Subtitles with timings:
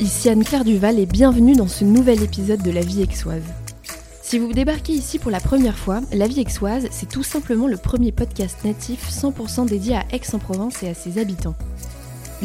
[0.00, 3.42] ici Anne-Claire Duval et bienvenue dans ce nouvel épisode de La vie aixoise.
[4.22, 7.76] Si vous débarquez ici pour la première fois, La vie aixoise, c'est tout simplement le
[7.76, 11.54] premier podcast natif 100% dédié à Aix-en-Provence et à ses habitants.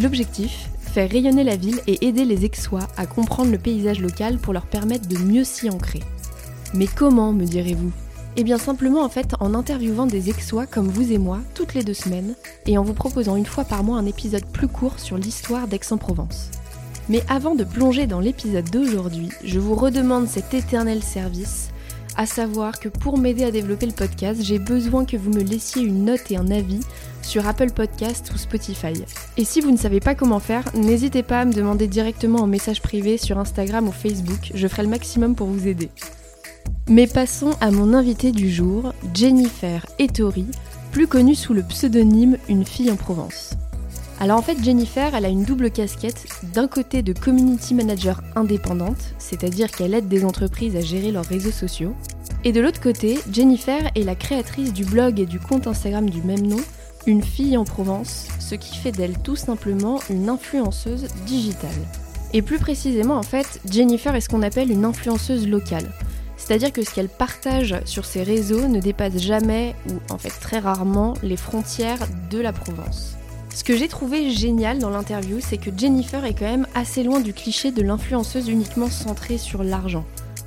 [0.02, 4.53] L'objectif Faire rayonner la ville et aider les Aixois à comprendre le paysage local pour
[4.53, 6.02] leur permettre de mieux s'y ancrer.
[6.73, 7.91] Mais comment, me direz-vous?
[8.38, 11.83] Eh bien simplement en fait en interviewant des Aixois comme vous et moi toutes les
[11.83, 12.35] deux semaines
[12.66, 16.49] et en vous proposant une fois par mois un épisode plus court sur l'histoire d'Aix-en-Provence.
[17.09, 21.70] Mais avant de plonger dans l'épisode d'aujourd'hui, je vous redemande cet éternel service,
[22.18, 25.84] à savoir que pour m'aider à développer le podcast, j'ai besoin que vous me laissiez
[25.84, 26.80] une note et un avis
[27.22, 28.94] sur Apple Podcast ou Spotify.
[29.38, 32.48] Et si vous ne savez pas comment faire, n'hésitez pas à me demander directement en
[32.48, 35.90] message privé sur Instagram ou Facebook, je ferai le maximum pour vous aider.
[36.88, 40.45] Mais passons à mon invité du jour, Jennifer Ettori,
[40.92, 43.56] plus connue sous le pseudonyme Une fille en Provence.
[44.19, 46.25] Alors en fait, Jennifer, elle a une double casquette.
[46.53, 51.52] D'un côté de community manager indépendante, c'est-à-dire qu'elle aide des entreprises à gérer leurs réseaux
[51.52, 51.94] sociaux.
[52.45, 56.22] Et de l'autre côté, Jennifer est la créatrice du blog et du compte Instagram du
[56.22, 56.59] même nom,
[57.07, 61.69] Une fille en Provence, ce qui fait d'elle tout simplement une influenceuse digitale.
[62.33, 65.91] Et plus précisément, en fait, Jennifer est ce qu'on appelle une influenceuse locale.
[66.38, 70.59] C'est-à-dire que ce qu'elle partage sur ses réseaux ne dépasse jamais, ou en fait très
[70.59, 73.16] rarement, les frontières de la Provence.
[73.56, 77.22] Ce que j'ai trouvé génial dans l'interview, c'est que Jennifer est quand même assez loin
[77.22, 80.03] du cliché de l'influenceuse uniquement centrée sur l'argent.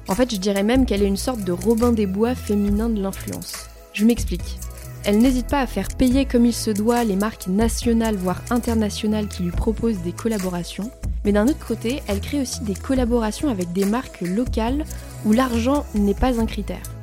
[0.08, 3.00] En fait, je dirais même qu'elle est une sorte de Robin des Bois féminin de
[3.00, 3.54] l'influence.
[3.94, 4.58] Je m'explique.
[5.04, 9.28] Elle n'hésite pas à faire payer comme il se doit les marques nationales voire internationales
[9.28, 10.90] qui lui proposent des collaborations,
[11.24, 14.84] mais d'un autre côté, elle crée aussi des collaborations avec des marques locales
[15.24, 16.97] où l'argent n'est pas un critère.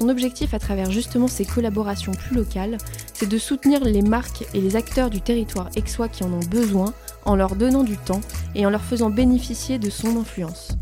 [0.00, 2.78] Son objectif à travers justement ces collaborations plus locales,
[3.12, 6.94] c'est de soutenir les marques et les acteurs du territoire aixois qui en ont besoin
[7.26, 8.22] en leur donnant du temps
[8.54, 10.78] et en leur faisant bénéficier de son influence.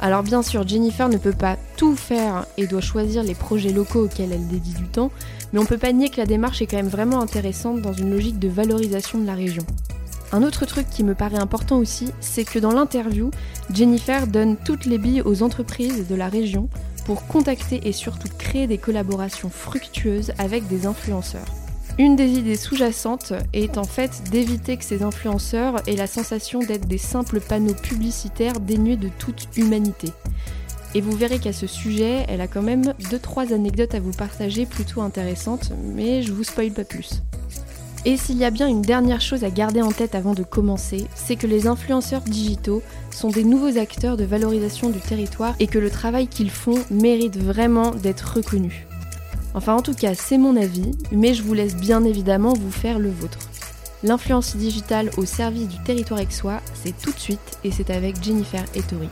[0.00, 4.04] Alors bien sûr, Jennifer ne peut pas tout faire et doit choisir les projets locaux
[4.04, 5.10] auxquels elle dédie du temps,
[5.52, 8.12] mais on peut pas nier que la démarche est quand même vraiment intéressante dans une
[8.12, 9.66] logique de valorisation de la région.
[10.32, 13.32] Un autre truc qui me paraît important aussi, c'est que dans l'interview,
[13.74, 16.68] Jennifer donne toutes les billes aux entreprises de la région
[17.10, 21.48] pour contacter et surtout créer des collaborations fructueuses avec des influenceurs.
[21.98, 26.86] Une des idées sous-jacentes est en fait d'éviter que ces influenceurs aient la sensation d'être
[26.86, 30.12] des simples panneaux publicitaires dénués de toute humanité.
[30.94, 34.64] Et vous verrez qu'à ce sujet, elle a quand même 2-3 anecdotes à vous partager
[34.64, 37.24] plutôt intéressantes, mais je vous spoil pas plus.
[38.04, 41.06] Et s'il y a bien une dernière chose à garder en tête avant de commencer,
[41.16, 45.78] c'est que les influenceurs digitaux sont des nouveaux acteurs de valorisation du territoire et que
[45.78, 48.86] le travail qu'ils font mérite vraiment d'être reconnu.
[49.54, 52.98] Enfin en tout cas c'est mon avis, mais je vous laisse bien évidemment vous faire
[52.98, 53.38] le vôtre.
[54.02, 58.64] L'influence digitale au service du territoire aixois, c'est tout de suite et c'est avec Jennifer
[58.74, 59.10] Ettori.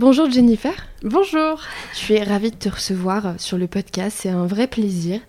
[0.00, 0.72] Bonjour Jennifer.
[1.02, 1.60] Bonjour.
[1.92, 5.20] Je suis ravie de te recevoir sur le podcast, c'est un vrai plaisir.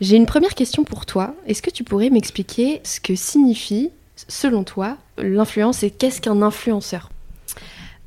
[0.00, 1.34] J'ai une première question pour toi.
[1.46, 7.10] Est-ce que tu pourrais m'expliquer ce que signifie, selon toi, l'influence et qu'est-ce qu'un influenceur?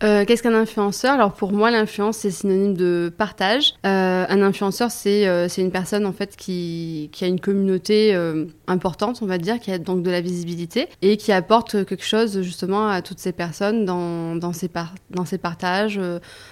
[0.04, 1.14] Euh, Qu'est-ce qu'un influenceur?
[1.14, 3.74] Alors pour moi, l'influence c'est synonyme de partage.
[3.86, 8.46] Euh, un influenceur c'est euh, une personne en fait qui, qui a une communauté euh,
[8.68, 12.42] importante, on va dire, qui a donc de la visibilité et qui apporte quelque chose
[12.42, 16.00] justement à toutes ces personnes dans dans ses par dans ses partages.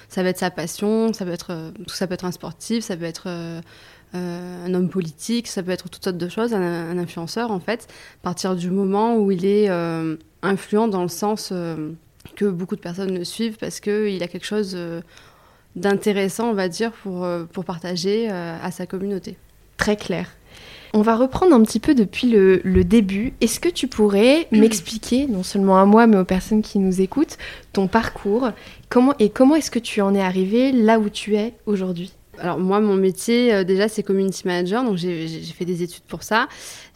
[0.09, 3.05] Ça va être sa passion, ça peut être ça peut être un sportif, ça peut
[3.05, 3.28] être
[4.13, 6.53] un homme politique, ça peut être toutes sortes de choses.
[6.53, 7.88] Un, influenceur en fait,
[8.22, 9.69] à partir du moment où il est
[10.41, 11.51] influent dans le sens
[12.33, 14.77] que beaucoup de personnes le suivent parce qu'il a quelque chose
[15.75, 19.37] d'intéressant, on va dire, pour, pour partager à sa communauté.
[19.77, 20.29] Très clair.
[20.97, 23.33] On va reprendre un petit peu depuis le, le début.
[23.41, 27.37] Est-ce que tu pourrais m'expliquer, non seulement à moi, mais aux personnes qui nous écoutent,
[27.73, 28.51] ton parcours?
[28.87, 32.13] Comment, et comment est-ce que tu en es arrivé là où tu es aujourd'hui?
[32.37, 36.23] Alors moi, mon métier, euh, déjà, c'est community manager, donc j'ai fait des études pour
[36.23, 36.47] ça.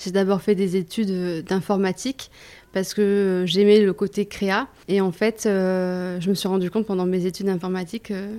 [0.02, 2.32] J'ai d'abord fait des études d'informatique
[2.74, 4.68] parce que j'aimais le côté créa.
[4.88, 8.34] Et en fait, euh, je me suis rendu compte pendant mes études d'informatique, euh,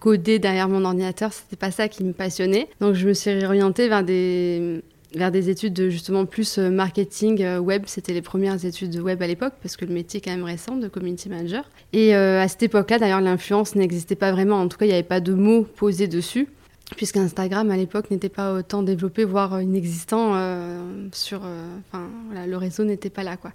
[0.00, 2.68] coder derrière mon ordinateur, c'était pas ça qui me passionnait.
[2.80, 4.82] Donc je me suis orientée vers des
[5.14, 7.84] vers des études de justement plus marketing web.
[7.86, 10.44] C'était les premières études de web à l'époque parce que le métier est quand même
[10.44, 11.64] récent de community manager.
[11.92, 14.60] Et euh, à cette époque-là, d'ailleurs, l'influence n'existait pas vraiment.
[14.60, 16.48] En tout cas, il n'y avait pas de mots posés dessus
[16.96, 21.42] puisqu'Instagram à l'époque n'était pas autant développé, voire inexistant euh, sur.
[21.44, 23.52] Euh, enfin, voilà, le réseau n'était pas là, quoi.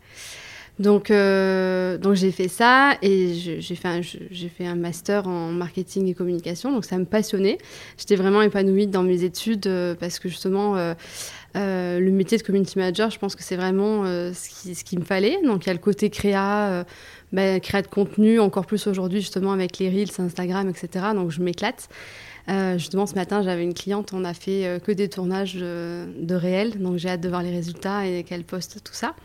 [0.80, 6.08] Donc, euh, donc j'ai fait ça et j'ai fait, un, fait un master en marketing
[6.08, 6.72] et communication.
[6.72, 7.60] Donc ça me passionnait.
[7.98, 12.80] J'étais vraiment épanouie dans mes études euh, parce que justement, euh, le métier de community
[12.80, 15.38] manager, je pense que c'est vraiment ce, qui, ce qu'il me fallait.
[15.44, 16.86] Donc il y a le côté créa,
[17.32, 21.06] bah, créa de contenu, encore plus aujourd'hui justement avec les Reels, Instagram, etc.
[21.14, 21.88] Donc je m'éclate.
[22.48, 26.82] Justement, ce matin, j'avais une cliente, on a fait que des tournages de, de réels,
[26.82, 29.16] donc j'ai hâte de voir les résultats et qu'elle poste tout ça.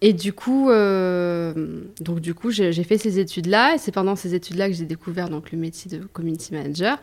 [0.00, 4.34] Et du coup, euh, donc du coup, j'ai fait ces études-là, et c'est pendant ces
[4.34, 6.98] études-là que j'ai découvert donc le métier de community manager.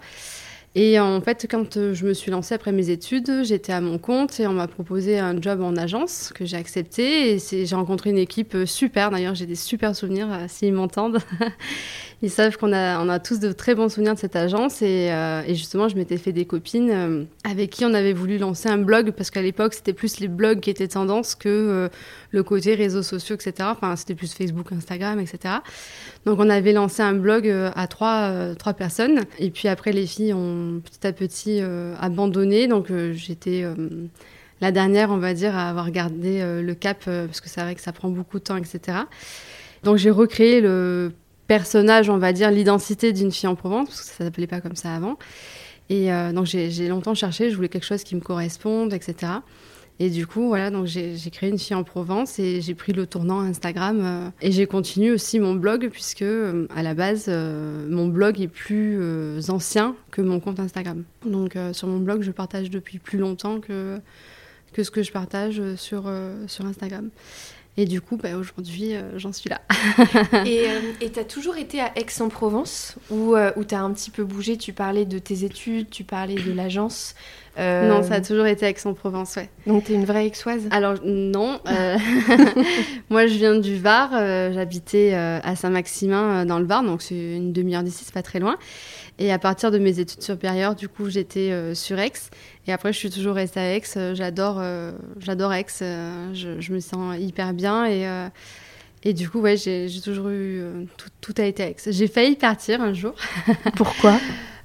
[0.78, 3.98] Et en fait, quand euh, je me suis lancée après mes études, j'étais à mon
[3.98, 7.36] compte et on m'a proposé un job en agence que j'ai accepté.
[7.36, 9.10] Et j'ai rencontré une équipe euh, super.
[9.10, 11.20] D'ailleurs, j'ai des super souvenirs s'ils m'entendent.
[12.22, 14.82] Ils savent qu'on a, on a tous de très bons souvenirs de cette agence.
[14.82, 15.12] Et,
[15.48, 19.12] et justement, je m'étais fait des copines avec qui on avait voulu lancer un blog
[19.12, 21.90] parce qu'à l'époque, c'était plus les blogs qui étaient tendance que
[22.32, 23.70] le côté réseaux sociaux, etc.
[23.72, 25.56] Enfin, c'était plus Facebook, Instagram, etc.
[26.26, 29.22] Donc, on avait lancé un blog euh, à trois, euh, trois personnes.
[29.40, 32.68] Et puis après, les filles ont petit à petit euh, abandonné.
[32.68, 33.66] Donc, j'étais
[34.62, 37.82] la dernière, on va dire, à avoir gardé le cap, parce que c'est vrai que
[37.82, 39.00] ça prend beaucoup de temps, etc.
[39.84, 41.12] Donc, j'ai recréé le
[41.48, 44.76] personnage, on va dire, l'identité d'une fille en Provence, parce que ça s'appelait pas comme
[44.76, 45.18] ça avant.
[45.90, 49.34] Et donc, j'ai longtemps cherché, je voulais quelque chose qui me corresponde, etc.
[49.98, 53.08] Et du coup, voilà, donc j'ai créé une fille en Provence et j'ai pris le
[53.08, 54.02] tournant Instagram.
[54.04, 58.42] Euh, et j'ai continué aussi mon blog, puisque euh, à la base, euh, mon blog
[58.42, 59.00] est plus
[59.50, 61.04] ancien que mon compte Instagram.
[61.26, 64.00] Donc sur mon blog, je partage depuis plus longtemps que,
[64.74, 66.12] que ce que je partage sur,
[66.48, 67.10] sur Instagram.
[67.78, 69.62] Et du coup, bah, aujourd'hui, j'en suis là.
[70.46, 73.36] et tu as toujours été à Aix-en-Provence, où
[73.68, 74.58] tu as un petit peu bougé?
[74.58, 77.16] Tu parlais de tes études, tu parlais de l'agence.
[77.58, 79.50] Euh, non, ça a toujours été Aix-en-Provence, ouais.
[79.66, 80.68] Donc, tu es une vraie aixoise?
[80.72, 81.60] Alors, non.
[81.68, 81.98] Euh,
[83.10, 84.12] moi, je viens du Var.
[84.14, 86.84] Euh, j'habitais à Saint-Maximin, dans le Var.
[86.84, 88.58] Donc, c'est une demi-heure d'ici, c'est pas très loin.
[89.18, 92.12] Et à partir de mes études supérieures, du coup, j'étais sur Aix.
[92.68, 93.84] Et après, je suis toujours restée à Aix.
[94.14, 94.62] J'adore,
[95.20, 95.66] j'adore Aix.
[95.80, 97.86] Je, me sens hyper bien.
[97.86, 98.08] Et,
[99.04, 100.64] et du coup, ouais, j'ai toujours eu.
[100.98, 101.76] Tout, tout, a été Aix.
[101.86, 103.14] J'ai failli partir un jour.
[103.76, 104.20] Pourquoi?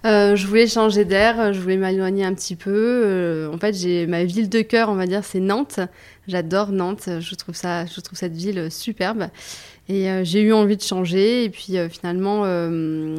[0.07, 2.71] Euh, je voulais changer d'air, je voulais m'éloigner un petit peu.
[3.05, 5.81] Euh, en fait, j'ai ma ville de cœur, on va dire, c'est Nantes.
[6.27, 7.09] J'adore Nantes.
[7.21, 9.29] Je trouve ça, je trouve cette ville superbe.
[9.89, 11.45] Et euh, j'ai eu envie de changer.
[11.45, 12.45] Et puis finalement,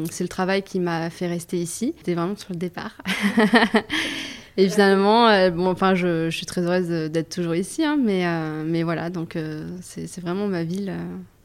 [0.09, 1.93] c'est le travail qui m'a fait rester ici.
[1.97, 2.97] C'était vraiment sur le départ.
[4.57, 8.25] et finalement, bon, enfin, je, je, suis très heureuse d'être toujours ici, hein, mais,
[8.65, 9.37] mais voilà, donc
[9.81, 10.93] c'est vraiment ma ville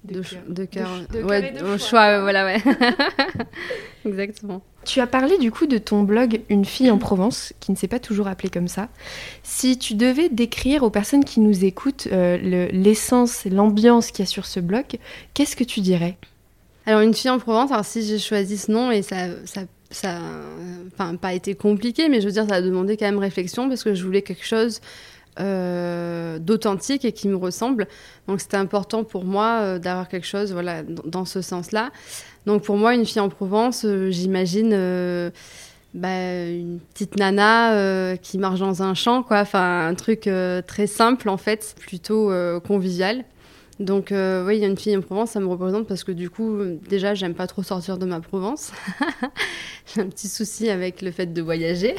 [0.07, 0.89] de, cœur.
[1.13, 2.63] De, ouais, de choix, voilà, ouais.
[4.07, 4.63] Exactement.
[4.85, 7.89] Tu as parlé du coup de ton blog Une fille en Provence, qui ne s'est
[7.89, 8.89] pas toujours appelé comme ça.
[9.43, 14.31] Si tu devais décrire aux personnes qui nous écoutent euh, l'essence, l'ambiance qu'il y a
[14.31, 14.85] sur ce blog,
[15.35, 16.17] qu'est-ce que tu dirais?
[16.87, 20.19] Alors, Une fille en Provence, alors si j'ai choisi ce nom, et ça, ça ça
[20.99, 23.85] n'a pas été compliqué, mais je veux dire, ça a demandé quand même réflexion parce
[23.85, 24.81] que je voulais quelque chose
[25.39, 27.87] euh, d'authentique et qui me ressemble.
[28.27, 31.91] Donc c'était important pour moi euh, d'avoir quelque chose voilà, dans, ce sens-là.
[32.47, 34.71] Donc pour moi, une fille en Provence, euh, j'imagine
[35.93, 39.41] bah, une petite nana qui marche dans un champ, quoi.
[39.41, 40.29] Enfin, un truc
[40.67, 42.33] très simple en fait, plutôt
[42.67, 43.25] convivial.
[43.79, 46.13] Donc euh, oui, il y a une fille en Provence, ça me représente parce que
[46.13, 48.73] du coup, déjà, j'aime pas trop sortir de ma Provence.
[49.95, 51.95] J'ai un petit souci avec le fait de voyager.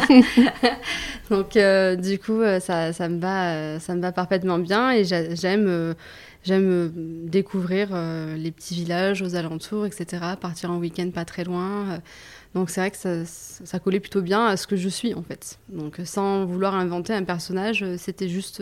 [1.30, 5.04] Donc euh, du coup, euh, ça, ça, me va, ça me va parfaitement bien et
[5.04, 5.94] j'aime
[6.44, 6.90] j'aime
[7.28, 7.90] découvrir
[8.36, 10.34] les petits villages aux alentours, etc.
[10.40, 12.00] Partir en week-end pas très loin.
[12.54, 15.22] Donc c'est vrai que ça, ça, collait plutôt bien à ce que je suis en
[15.22, 15.60] fait.
[15.68, 18.60] Donc sans vouloir inventer un personnage, c'était juste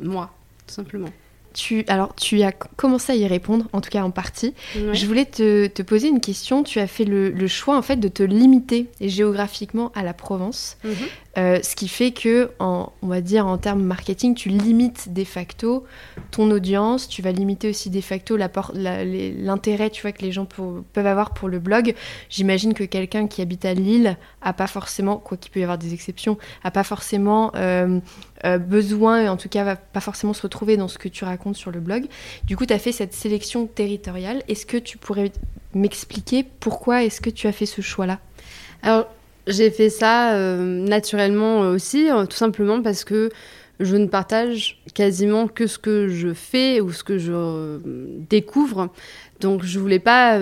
[0.00, 0.32] moi,
[0.68, 1.10] tout simplement
[1.56, 4.54] tu, alors, tu as commencé à y répondre, en tout cas en partie.
[4.74, 6.62] Je voulais te, poser une question.
[6.62, 10.76] Tu as fait le, choix, en fait, de te limiter géographiquement à la Provence.
[10.84, 10.92] Mhm.
[11.38, 15.22] Euh, ce qui fait que, en, on va dire en termes marketing, tu limites de
[15.22, 15.84] facto
[16.30, 21.06] ton audience, tu vas limiter aussi de facto l'intérêt tu vois, que les gens peuvent
[21.06, 21.94] avoir pour le blog.
[22.30, 25.76] J'imagine que quelqu'un qui habite à Lille a pas forcément, quoi qu'il peut y avoir
[25.76, 28.00] des exceptions, a pas forcément euh,
[28.44, 31.56] euh, besoin, en tout cas va pas forcément se retrouver dans ce que tu racontes
[31.56, 32.06] sur le blog.
[32.44, 34.42] Du coup, tu as fait cette sélection territoriale.
[34.48, 35.32] Est-ce que tu pourrais
[35.74, 38.18] m'expliquer pourquoi est-ce que tu as fait ce choix-là?
[38.82, 39.06] Alors,
[39.46, 43.30] j'ai fait ça euh, naturellement aussi, euh, tout simplement parce que
[43.78, 47.78] je ne partage quasiment que ce que je fais ou ce que je euh,
[48.28, 48.88] découvre.
[49.40, 50.38] Donc je voulais pas,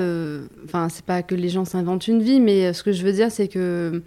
[0.64, 3.32] enfin c'est pas que les gens s'inventent une vie, mais ce que je veux dire
[3.32, 4.02] c'est que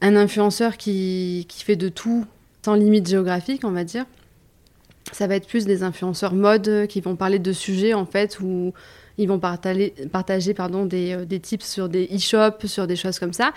[0.00, 2.24] un influenceur qui, qui fait de tout
[2.64, 4.04] sans limite géographique, on va dire,
[5.10, 8.72] ça va être plus des influenceurs mode qui vont parler de sujets en fait où
[9.18, 13.32] ils vont partager, partager pardon, des, des tips sur des e-shops, sur des choses comme
[13.32, 13.52] ça.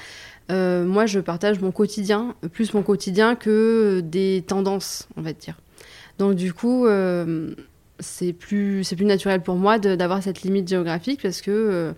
[0.49, 5.57] moi, je partage mon quotidien, plus mon quotidien que des tendances, on va dire.
[6.17, 6.87] Donc du coup,
[7.99, 11.93] c'est plus, plus naturel pour moi d'avoir cette limite géographique parce que,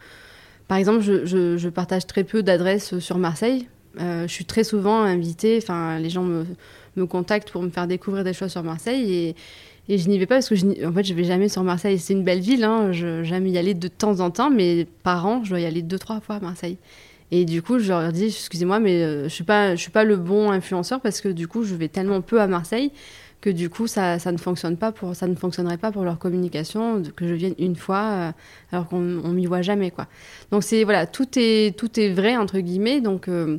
[0.68, 3.68] par exemple, je, je, je, partage très peu d'adresses sur Marseille.
[4.00, 6.46] je suis très souvent invitée, enfin, les gens me,
[6.98, 9.36] me contactent pour me faire découvrir des choses sur Marseille et,
[9.90, 11.98] et je n'y vais pas parce que je, en fait je vais jamais sur Marseille.
[12.00, 15.44] C'est une belle ville, hein, j'aime y aller de temps en temps, mais par an
[15.44, 16.78] je dois y aller deux trois fois à Marseille.
[17.32, 19.46] Et du coup je leur dis excusez-moi mais euh, je suis
[19.78, 22.92] suis pas le bon influenceur parce que du coup je vais tellement peu à Marseille
[23.42, 26.20] que du coup ça, ça ne fonctionne pas pour ça ne fonctionnerait pas pour leur
[26.20, 28.32] communication que je vienne une fois euh,
[28.72, 30.08] alors qu'on m'y voit jamais quoi.
[30.52, 33.58] Donc c'est voilà tout est tout est vrai entre guillemets donc euh,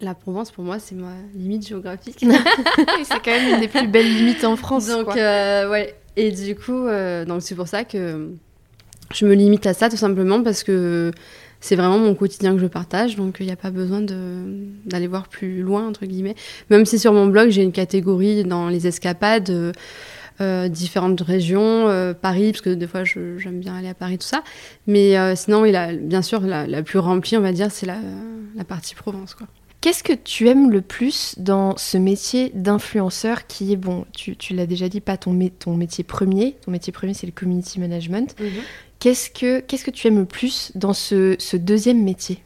[0.00, 2.18] la Provence, pour moi, c'est ma limite géographique.
[3.04, 4.86] c'est quand même une des plus belles limites en France.
[4.86, 5.94] Donc, euh, ouais.
[6.16, 8.30] Et du coup, euh, donc c'est pour ça que
[9.12, 11.10] je me limite à ça, tout simplement, parce que
[11.60, 13.16] c'est vraiment mon quotidien que je partage.
[13.16, 16.36] Donc, il n'y a pas besoin d'aller voir plus loin, entre guillemets.
[16.70, 19.72] Même si sur mon blog, j'ai une catégorie dans les escapades.
[20.40, 24.44] Euh, différentes régions, Paris, parce que des fois j'aime bien aller à Paris, tout ça.
[24.86, 27.98] Mais sinon, il a, bien sûr, la, la, plus remplie, on va dire, c'est la,
[28.54, 29.34] la partie Provence.
[29.34, 29.48] Quoi.
[29.80, 34.52] Qu'est-ce que tu aimes le plus dans ce métier d'influenceur qui est, bon, tu, tu
[34.54, 36.56] l'as déjà dit, pas ton, ton métier premier.
[36.64, 38.34] Ton métier premier, c'est le community management.
[38.40, 38.48] Mhm.
[38.98, 42.42] Qu'est-ce que Qu'est-ce que tu aimes le plus dans ce, ce deuxième métier?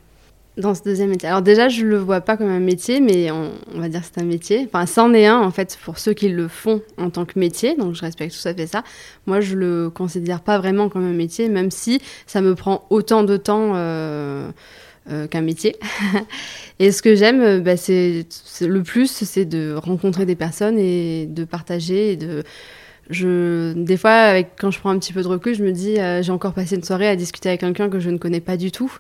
[0.59, 1.27] Dans ce deuxième métier.
[1.31, 4.09] Alors déjà, je le vois pas comme un métier, mais on, on va dire que
[4.13, 4.67] c'est un métier.
[4.67, 7.75] Enfin, c'en est un en fait pour ceux qui le font en tant que métier.
[7.77, 8.85] Donc je respecte tout à fait ça.
[9.25, 13.23] Moi, je le considère pas vraiment comme un métier, même si ça me prend autant
[13.25, 13.73] de temps.
[13.77, 14.51] Euh,
[15.11, 15.75] euh, qu'un métier.
[16.79, 18.25] et ce que j'aime, euh, bah, c'est
[18.61, 22.45] le plus, c'est de rencontrer des personnes et de partager et de
[23.11, 26.23] je, des fois, quand je prends un petit peu de recul, je me dis, euh,
[26.23, 28.71] j'ai encore passé une soirée à discuter avec quelqu'un que je ne connais pas du
[28.71, 28.93] tout.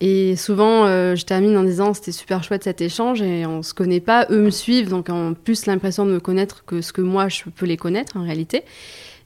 [0.00, 4.00] Et souvent, je termine en disant, c'était super chouette cet échange et on se connaît
[4.00, 7.28] pas, eux me suivent, donc en plus l'impression de me connaître que ce que moi
[7.28, 8.62] je peux les connaître en réalité.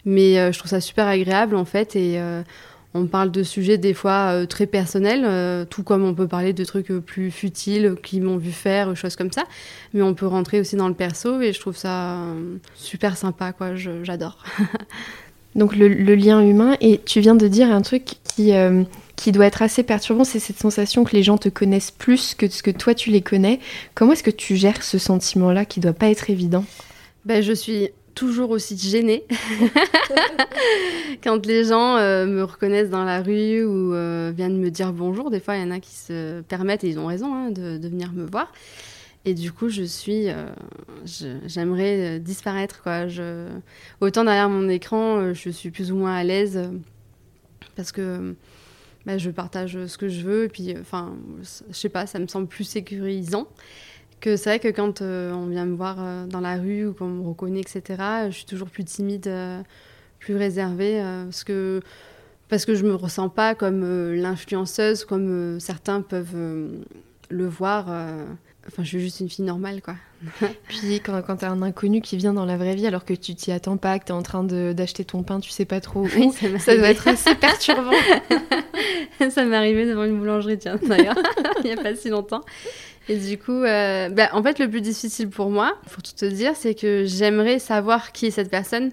[0.04, 2.20] Mais je trouve ça super agréable en fait et
[2.92, 6.52] on parle de sujets des fois euh, très personnels, euh, tout comme on peut parler
[6.52, 9.44] de trucs euh, plus futiles qui m'ont vu faire, choses comme ça.
[9.94, 12.18] Mais on peut rentrer aussi dans le perso et je trouve ça
[12.74, 13.76] super sympa, quoi.
[13.76, 14.38] J'adore.
[15.54, 18.52] Donc le, lien humain, et tu viens de dire un truc qui,
[19.16, 22.48] qui doit être assez perturbant, c'est cette sensation que les gens te connaissent plus que
[22.48, 23.58] ce que toi tu les connais.
[23.96, 26.64] Comment est-ce que tu gères ce sentiment-là qui doit pas être évident?
[27.24, 27.90] Ben, Je suis
[28.20, 29.24] toujours aussi gênée
[31.24, 35.30] quand les gens euh, me reconnaissent dans la rue ou euh, viennent me dire bonjour.
[35.30, 37.88] Des fois, il y en a qui se permettent, et ils ont raison, hein, de,
[37.88, 38.52] venir me voir.
[39.24, 40.50] Et du coup, je suis, euh,
[41.46, 43.08] j'aimerais disparaître quoi.
[43.08, 43.48] Je,
[44.02, 46.60] autant derrière mon écran, je suis plus ou moins à l'aise
[47.74, 48.34] parce que
[49.06, 51.16] bah, je partage ce que je veux et puis, enfin,
[51.70, 53.48] je sais pas, ça me semble plus sécurisant
[54.20, 56.94] que c'est vrai que quand euh, on vient me voir euh, dans la rue ou
[56.94, 57.82] qu'on me reconnaît, etc.,
[58.28, 59.62] je suis toujours plus timide, euh,
[60.18, 61.80] plus réservée, parce, que,
[62.48, 66.36] parce que je me ressens pas comme l'influenceuse, comme certains peuvent
[67.30, 67.86] le voir.
[68.68, 69.94] Enfin, je suis juste une fille normale, quoi.
[70.68, 73.14] Puis quand, quand tu as un inconnu qui vient dans la vraie vie alors que
[73.14, 75.80] tu t'y attends pas, que tu es en train d'acheter ton pain, tu sais pas
[75.80, 77.92] trop où, ça, doit être assez perturbant.
[79.30, 81.18] ça m'est arrivé devant une boulangerie, tiens, d'ailleurs,
[81.64, 82.42] il n'y a pas si longtemps.
[83.08, 86.24] Et du coup, euh, bah, en fait, le plus difficile pour moi, pour tout te
[86.24, 88.90] dire, c'est que j'aimerais savoir qui est cette personne.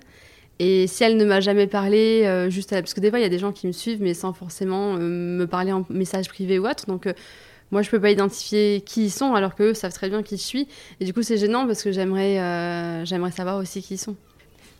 [0.59, 3.25] Et si elle ne m'a jamais parlé, euh, juste parce que des fois, il y
[3.25, 6.57] a des gens qui me suivent, mais sans forcément euh, me parler en message privé
[6.57, 6.87] ou autre.
[6.87, 7.07] Donc,
[7.69, 10.41] moi, je peux pas identifier qui ils sont, alors qu'eux savent très bien qui je
[10.41, 10.67] suis.
[10.99, 14.15] Et du coup, c'est gênant parce que j'aimerais, j'aimerais savoir aussi qui ils sont.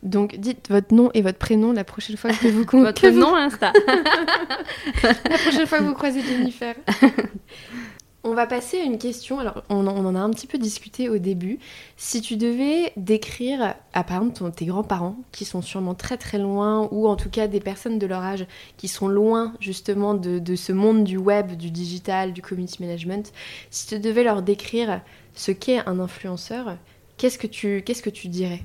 [0.02, 3.72] Donc, dites votre nom et votre prénom la prochaine fois que vous Votre nom Insta.
[5.02, 6.74] la prochaine fois que vous croisez Jennifer.
[8.24, 9.38] On va passer à une question.
[9.38, 11.60] Alors, on, en a un petit peu discuté au début.
[11.96, 16.88] Si tu devais décrire, à par exemple, tes grands-parents, qui sont sûrement très très loin,
[16.90, 18.44] ou en tout cas des personnes de leur âge
[18.76, 23.32] qui sont loin justement de, ce monde du web, du digital, du community management,
[23.70, 25.00] si tu devais leur décrire
[25.34, 26.76] ce qu'est un influenceur,
[27.18, 28.62] qu'est-ce que tu, qu'est-ce que tu dirais?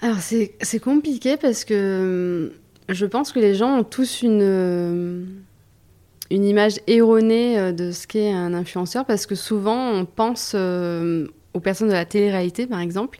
[0.00, 2.58] Alors, c'est compliqué parce que hum,
[2.88, 5.44] je pense que les gens ont tous une
[6.30, 11.26] une image erronée euh, de ce qu'est un influenceur parce que souvent on pense euh,
[11.52, 13.18] aux personnes de la télé-réalité par exemple.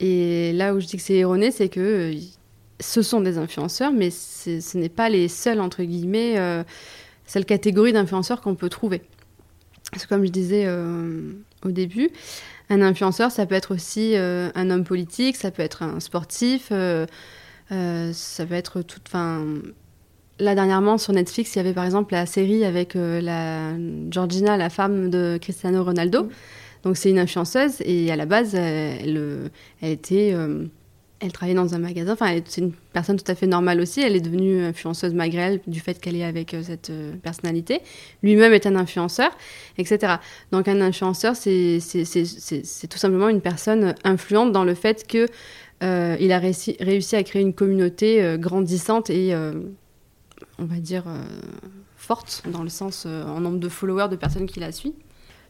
[0.00, 1.80] Et là où je dis que c'est erroné, c'est que
[2.14, 2.20] euh,
[2.80, 6.64] ce sont des influenceurs, mais ce n'est pas les seuls, entre guillemets, euh,
[7.46, 9.02] catégorie d'influenceurs qu'on peut trouver.
[9.92, 10.66] Parce que comme je disais
[11.64, 12.10] au début.
[12.70, 18.46] Un influenceur, ça peut être aussi un homme politique, ça peut être un sportif, ça
[18.46, 19.00] peut être tout.
[20.38, 23.74] Là dernièrement sur Netflix, il y avait par exemple la série avec la
[24.10, 26.28] Georgina, la femme de Cristiano Ronaldo.
[26.82, 30.34] Donc c'est une influenceuse et à la base, elle, elle était
[31.22, 32.12] elle travaillait dans un magasin.
[32.12, 34.00] Enfin, c'est une personne tout à fait normale aussi.
[34.00, 37.80] Elle est devenue influenceuse malgré elle du fait qu'elle est avec euh, cette euh, personnalité.
[38.24, 39.30] Lui-même est un influenceur,
[39.78, 40.14] etc.
[40.50, 41.78] Donc, un influenceur, c'est
[42.90, 45.28] tout simplement une personne influente dans le fait que
[45.84, 49.32] euh, il a réussi, réussi, à créer une communauté grandissante et,
[50.58, 51.04] on va dire,
[51.96, 54.92] forte dans le sens en nombre de followers, de personnes qui la suivent.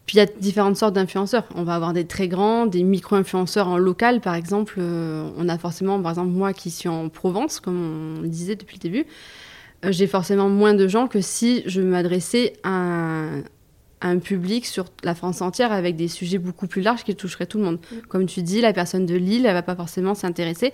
[0.07, 1.45] Puis il y a différentes sortes d'influenceurs.
[1.55, 4.75] On va avoir des très grands, des micro-influenceurs en local, par exemple.
[4.79, 8.57] Euh, on a forcément, par exemple, moi qui suis en Provence, comme on le disait
[8.57, 9.07] depuis le début,
[9.85, 13.27] euh, j'ai forcément moins de gens que si je m'adressais à,
[14.05, 17.59] un public sur la France entière avec des sujets beaucoup plus larges qui toucheraient tout
[17.59, 17.79] le monde.
[17.79, 17.97] Mm.
[18.09, 20.73] Comme tu dis, la personne de Lille, elle va pas forcément s'intéresser,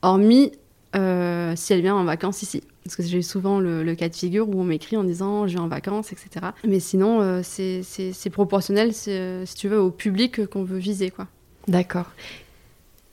[0.00, 0.52] hormis
[0.96, 2.62] euh, si elle vient en vacances ici.
[2.84, 5.54] Parce que j'ai eu souvent le, cas de figure où on m'écrit en disant je
[5.54, 6.46] vais en vacances, etc.
[6.66, 11.10] Mais sinon, euh, c'est proportionnel, euh, si tu veux, au public qu'on veut viser.
[11.10, 11.26] quoi.
[11.68, 12.06] D'accord.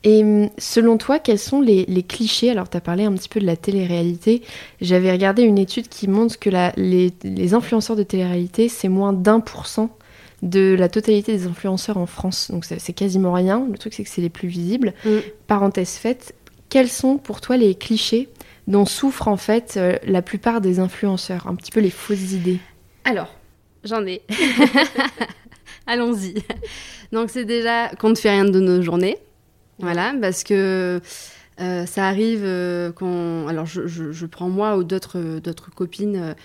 [0.04, 2.50] Et hum, selon toi, quels sont les, clichés?
[2.50, 4.42] Alors, tu as parlé un petit peu de la télé-réalité.
[4.80, 9.40] J'avais regardé une étude qui montre que la, les, influenceurs de télé-réalité, c'est moins d'un
[9.40, 9.90] pour cent
[10.44, 12.52] de la totalité des influenceurs en France.
[12.52, 13.68] Donc, c'est quasiment rien.
[13.70, 14.94] Le truc, c'est que c'est les plus visibles.
[15.04, 15.18] Mm.
[15.48, 16.36] Parenthèse faite,
[16.70, 18.30] quels sont pour toi les clichés
[18.68, 22.60] dont souffrent en fait euh, la plupart des influenceurs Un petit peu les fausses idées.
[23.06, 23.34] Alors,
[23.84, 24.22] j'en ai.
[25.88, 26.36] Allons-y.
[27.14, 29.18] Donc c'est déjà qu'on ne fait rien de nos journées.
[29.80, 31.00] Voilà, parce que
[31.62, 33.48] euh, ça arrive euh, qu'on...
[33.48, 36.36] Alors je, prends moi ou d'autres, d'autres copines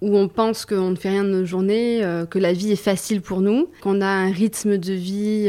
[0.00, 3.20] où on pense qu'on ne fait rien de nos journées, que la vie est facile
[3.20, 5.48] pour nous, qu'on a un rythme de vie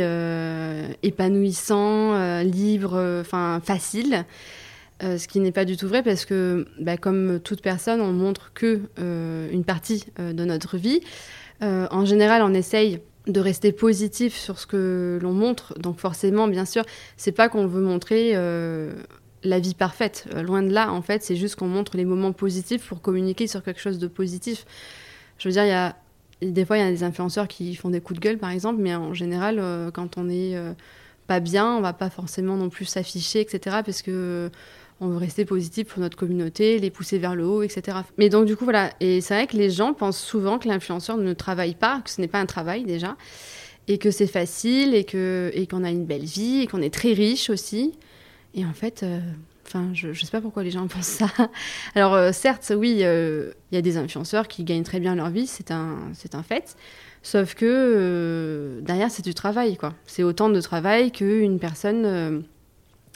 [1.03, 4.25] épanouissant, libre, enfin facile.
[5.01, 8.11] Euh, ce qui n'est pas du tout vrai parce que, bah, comme toute personne, on
[8.11, 11.01] montre que euh, une partie euh, de notre vie.
[11.61, 15.77] en général, on essaye de rester positif sur ce que l'on montre.
[15.79, 16.83] Donc forcément, bien sûr,
[17.17, 18.33] c'est pas qu'on veut montrer
[19.43, 20.25] la vie parfaite.
[20.41, 23.61] loin de là, en fait, c'est juste qu'on montre les moments positifs pour communiquer sur
[23.61, 24.65] quelque chose de positif.
[25.37, 25.97] Je veux dire, il y a
[26.41, 28.81] des fois, il y a des influenceurs qui font des coups de gueule, par exemple,
[28.81, 29.61] mais en général,
[29.93, 30.55] quand on est
[31.27, 33.81] pas bien, on va pas forcément non plus s'afficher, etc.
[33.85, 34.49] Parce que
[35.01, 37.99] on veut rester positif pour notre communauté, les pousser vers le haut, etc.
[38.17, 41.17] Mais donc du coup voilà, et c'est vrai que les gens pensent souvent que l'influenceur
[41.17, 43.15] ne travaille pas, que ce n'est pas un travail déjà,
[43.87, 46.93] et que c'est facile, et que et qu'on a une belle vie, et qu'on est
[46.93, 47.93] très riche aussi.
[48.55, 49.19] Et en fait, euh,
[49.67, 51.29] enfin, je, ne sais pas pourquoi les gens pensent ça.
[51.95, 55.29] Alors euh, certes, oui, euh, il y a des influenceurs qui gagnent très bien leur
[55.29, 56.75] vie, c'est un c'est un fait.
[57.21, 59.93] Sauf que derrière, c'est du travail, quoi.
[60.05, 62.45] C'est autant de travail qu'une personne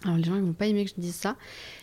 [0.04, 1.36] alors les gens ils vont pas aimer que je dise ça,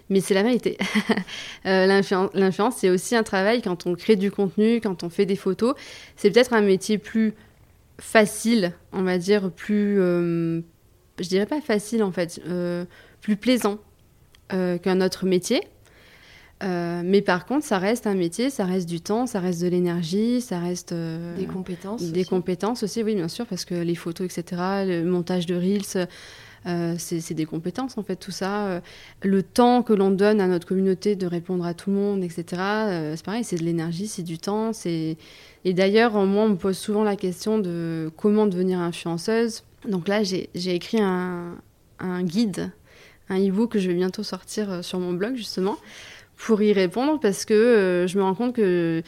[0.09, 0.76] mais c'est la vérité.
[1.66, 5.37] euh, L'influence, c'est aussi un travail quand on crée du contenu, quand on fait des
[5.37, 5.74] photos.
[6.16, 7.35] C'est peut-être un métier plus
[7.98, 10.00] facile, on va dire, plus...
[10.00, 10.61] Euh,
[11.18, 12.85] je dirais pas facile en fait, euh,
[13.20, 13.78] plus plaisant
[14.52, 15.62] euh, qu'un autre métier.
[16.62, 20.40] mais par contre, ça reste un métier, ça reste du temps, ça reste de l'énergie,
[20.40, 22.02] ça reste des compétences.
[22.02, 26.09] Des compétences aussi, oui, bien sûr, parce que les photos, etc., le montage de reels,
[26.66, 28.66] euh, c'est des compétences en fait tout ça.
[28.66, 28.81] Euh,
[29.23, 32.44] le temps que l'on donne à notre communauté de répondre à tout le monde, etc.
[32.61, 34.73] Euh, c'est pareil, c'est de l'énergie, c'est du temps.
[34.85, 35.16] Et
[35.64, 39.62] d'ailleurs, moi, on me pose souvent la question de comment devenir influenceuse.
[39.88, 41.57] Donc là, j'ai écrit un,
[42.23, 42.70] guide,
[43.31, 45.79] un e-book que je vais bientôt sortir sur mon blog justement
[46.37, 49.03] pour y répondre parce que je me rends compte que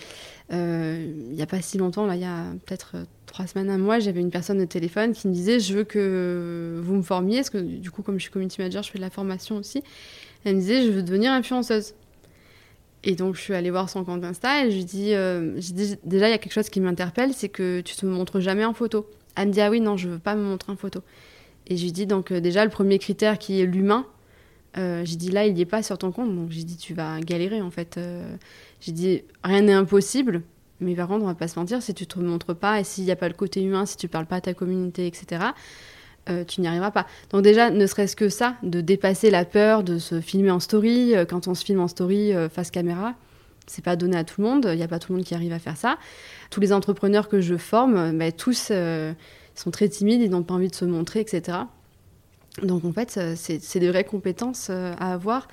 [0.51, 2.97] il n'y a pas si longtemps, là, il y a peut-être
[3.33, 6.79] trois semaines à moi, j'avais une personne au téléphone qui me disait Je veux que
[6.83, 9.03] vous me formiez, parce que du coup, comme je suis community manager, je fais de
[9.03, 9.83] la formation aussi.
[10.45, 11.95] Elle me disait Je veux devenir influenceuse.
[13.05, 15.59] Et donc, je suis allée voir son compte Insta et je lui dis, euh,
[16.05, 18.75] Déjà, il y a quelque chose qui m'interpelle, c'est que tu te montres jamais en
[18.75, 19.09] photo.
[19.35, 21.01] Elle me dit Ah oui, non, je veux pas me montrer en photo.
[21.67, 24.07] Et je lui dis Donc, euh, déjà, le premier critère qui est l'humain,
[24.77, 26.95] euh, j'ai dit là, il n'y est pas sur ton compte, donc j'ai dit tu
[26.95, 27.99] vas galérer en fait.
[28.81, 30.43] j'ai dit rien n'est impossible,
[30.83, 33.05] mais par contre, on va pas se mentir, si tu te montres pas et s'il
[33.05, 35.45] n'y a pas le côté humain, si tu parles pas à ta communauté, etc.,
[36.29, 37.07] euh, tu n'y arriveras pas.
[37.31, 41.17] Donc déjà, ne serait-ce que ça, de dépasser la peur de se filmer en story,
[41.17, 43.15] euh, quand on se filme en story euh, face caméra,
[43.67, 45.35] c'est pas donné à tout le monde, il n'y a pas tout le monde qui
[45.35, 45.99] arrive à faire ça.
[46.51, 48.73] Tous les entrepreneurs que je forme, bah, tous
[49.55, 51.59] sont très timides, ils n'ont pas envie de se montrer, etc.
[52.63, 55.49] Donc en fait, c'est des vraies compétences à avoir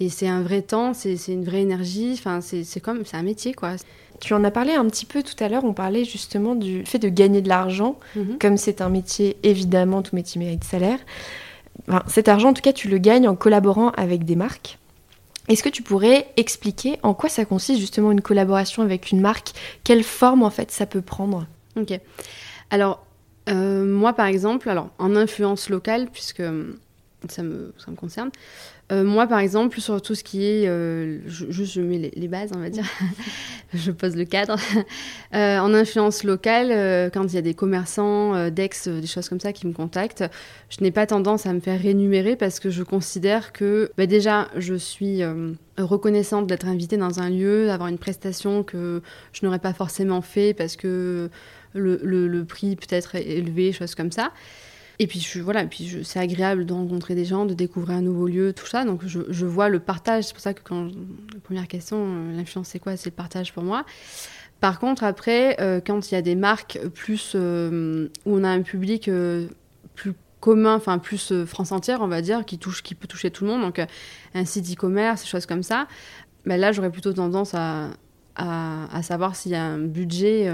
[0.00, 3.52] et c'est un vrai temps, c'est une vraie énergie, enfin c'est comme, c'est un métier
[3.52, 3.76] quoi.
[4.20, 6.98] Tu en as parlé un petit peu tout à l'heure, on parlait justement du fait
[6.98, 8.38] de gagner de l'argent, Mhm.
[8.38, 10.98] comme c'est un métier, évidemment, tout métier mérite salaire.
[11.88, 14.78] Enfin, cet argent, en tout cas, tu le gagnes en collaborant avec des marques.
[15.48, 19.52] Est-ce que tu pourrais expliquer en quoi ça consiste justement une collaboration avec une marque?
[19.82, 21.46] Quelle forme en fait ça peut prendre?
[21.76, 21.98] Ok.
[22.70, 23.04] Alors,
[23.48, 26.74] euh, moi par exemple, alors en influence locale, puisque euh,
[27.28, 28.30] ça me, ça me concerne,
[28.92, 30.66] euh, moi par exemple, sur tout ce qui est.
[30.68, 32.84] euh, je- mets les, bases, on va dire.
[33.74, 34.56] je pose le cadre.
[35.32, 39.38] Euh, en influence locale, euh, quand il y a des commerçants, d'ex, des choses comme
[39.38, 40.24] ça qui me contactent,
[40.70, 44.48] je n'ai pas tendance à me faire rémunérer parce que je considère que bah, déjà,
[44.56, 45.22] je suis.
[45.78, 50.52] reconnaissante d'être invitée dans un lieu, d'avoir une prestation que je n'aurais pas forcément fait
[50.52, 51.30] parce que
[51.74, 54.32] le, le- prix peut-être élevé, choses comme ça.
[55.02, 58.52] Et puis, voilà, puis c'est agréable de rencontrer des gens, de découvrir un nouveau lieu,
[58.52, 58.84] tout ça.
[58.84, 60.24] Donc, je, vois le partage.
[60.24, 60.84] C'est pour ça que quand
[61.32, 62.98] la première question, euh, l'influence, c'est quoi?
[62.98, 63.86] C'est le partage pour moi.
[64.60, 68.50] Par contre, après, euh, quand il y a des marques plus euh, où on a
[68.50, 69.10] un public
[69.94, 73.44] plus commun, enfin plus France entière, on va dire, qui touche, qui peut toucher tout
[73.44, 73.80] le monde, donc
[74.34, 75.88] un site e-commerce, des choses comme ça.
[76.44, 77.88] Ben là, j'aurais plutôt tendance à,
[78.36, 80.46] à, savoir s'il y a un budget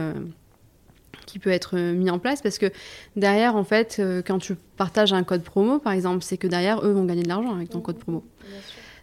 [1.24, 2.70] qui peut être euh, mis en place parce que
[3.16, 6.84] derrière, en fait, euh, quand tu partages un code promo, par exemple, c'est que derrière,
[6.84, 8.24] eux vont gagner de l'argent avec ton code promo.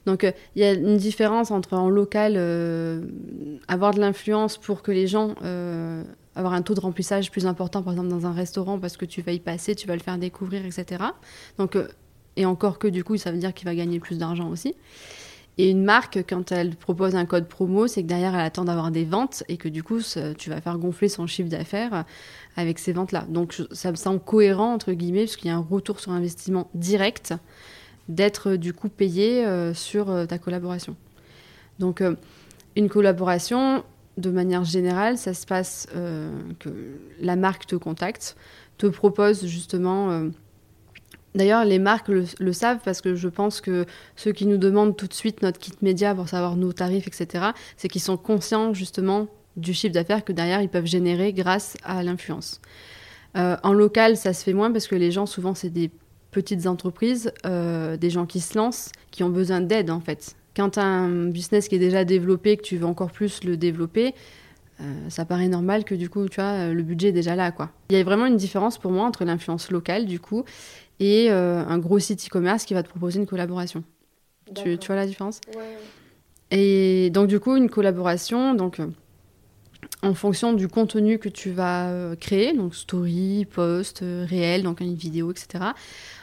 [0.06, 3.02] Donc, euh, il y a une différence entre en local, euh,
[3.67, 5.36] avoir de l'influence pour que les gens.
[5.43, 6.04] euh,
[6.36, 9.21] avoir un taux de remplissage plus important, par exemple, dans un restaurant, parce que tu
[9.21, 11.04] vas y passer, tu vas le faire découvrir, etc.
[11.60, 11.78] Donc,
[12.36, 14.76] et encore que, du coup, ça veut dire qu'il va gagner plus d'argent aussi.
[15.57, 18.89] Et une marque, quand elle propose un code promo, c'est que derrière, elle attend d'avoir
[18.89, 19.99] des ventes et que du coup,
[20.37, 22.05] tu vas faire gonfler son chiffre d'affaires
[22.55, 23.25] avec ces ventes-là.
[23.29, 26.69] Donc, ça me semble cohérent, entre guillemets, parce qu'il y a un retour sur investissement
[26.73, 27.33] direct
[28.09, 30.95] d'être du coup payé euh, sur euh, ta collaboration.
[31.79, 32.15] Donc, euh,
[32.75, 33.83] une collaboration,
[34.17, 36.69] de manière générale, ça se passe euh, que
[37.21, 38.35] la marque te contacte,
[38.77, 40.29] te propose justement.
[41.35, 44.95] D'ailleurs, les marques le, le savent parce que je pense que ceux qui nous demandent
[44.95, 47.45] tout de suite notre kit média pour savoir nos tarifs, etc.,
[47.77, 52.03] c'est qu'ils sont conscients justement du chiffre d'affaires que derrière ils peuvent générer grâce à
[52.03, 52.61] l'influence.
[53.35, 55.89] Euh, en local, ça se fait moins parce que les gens, souvent, c'est des
[56.31, 60.35] petites entreprises, euh, des gens qui se lancent, qui ont besoin d'aide en fait.
[60.55, 63.57] Quand tu as un business qui est déjà développé, que tu veux encore plus le
[63.57, 64.13] développer,
[64.83, 67.71] euh, ça paraît normal que du coup, tu vois, le budget est déjà là, quoi.
[67.89, 70.43] Il y a vraiment une différence pour moi entre l'influence locale, du coup,
[70.99, 73.83] et euh, un gros site e-commerce qui va te proposer une collaboration.
[74.55, 75.39] Tu, tu vois la différence
[76.51, 78.87] Et donc, du coup, une collaboration, donc, euh,
[80.01, 84.81] en fonction du contenu que tu vas euh, créer, donc story, post, euh, réel, donc
[84.81, 85.65] une vidéo, etc.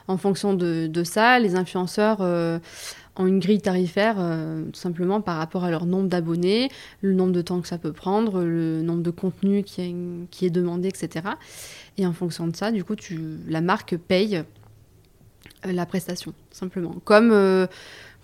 [0.06, 2.18] En fonction de, de ça, les influenceurs
[3.20, 6.70] euh, ont une grille tarifaire euh, tout simplement par rapport à leur nombre d'abonnés,
[7.02, 10.88] le nombre de temps que ça peut prendre, le nombre de contenus qui est, demandé,
[10.88, 11.26] etc.
[11.98, 12.94] Et en fonction de ça, du coup,
[13.46, 14.44] la marque paye
[15.66, 16.94] euh, la prestation, simplement.
[17.04, 17.66] Comme, euh,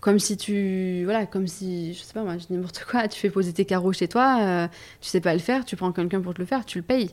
[0.00, 1.02] comme si tu.
[1.04, 1.92] Voilà, comme si.
[1.92, 4.38] Je sais pas, moi, je dis n'importe quoi, tu fais poser tes carreaux chez toi,
[4.40, 4.68] euh,
[5.00, 7.10] tu sais pas le faire, tu prends quelqu'un pour te le faire, tu le payes.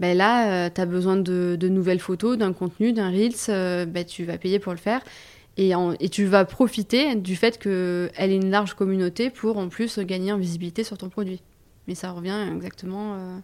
[0.00, 4.04] Ben là, tu as besoin de, de nouvelles photos, d'un contenu, d'un Reels, euh, ben
[4.04, 5.02] tu vas payer pour le faire.
[5.60, 10.32] Et, tu vas profiter du fait qu'elle ait une large communauté pour en plus gagner
[10.32, 11.42] en visibilité sur ton produit.
[11.86, 13.42] Mais ça revient exactement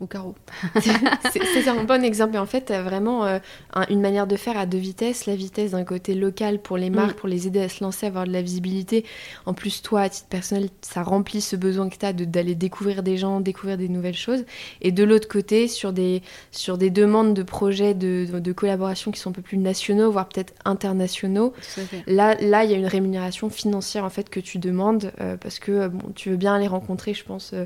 [0.00, 0.80] euh.
[1.32, 2.34] C'est un bon exemple.
[2.36, 3.38] Et en fait, t'as vraiment euh,
[3.74, 5.26] un- une manière de faire à deux vitesses.
[5.26, 7.20] La vitesse d'un côté local pour les marques, Mm.
[7.20, 9.04] pour les aider à se lancer, avoir de la visibilité.
[9.46, 13.02] En plus, toi, à titre personnel, ça remplit ce besoin que tu as d'aller découvrir
[13.02, 14.44] des gens, découvrir des nouvelles choses.
[14.82, 19.10] Et de l'autre côté, sur des, sur des demandes de projets de, de, de collaboration
[19.10, 21.52] qui sont un peu plus nationaux, voire peut-être internationaux.
[22.06, 25.58] Là, là, il y a une rémunération financière en fait que tu demandes euh, parce
[25.58, 27.52] que euh, bon, tu veux bien les rencontrer, je pense.
[27.52, 27.64] euh,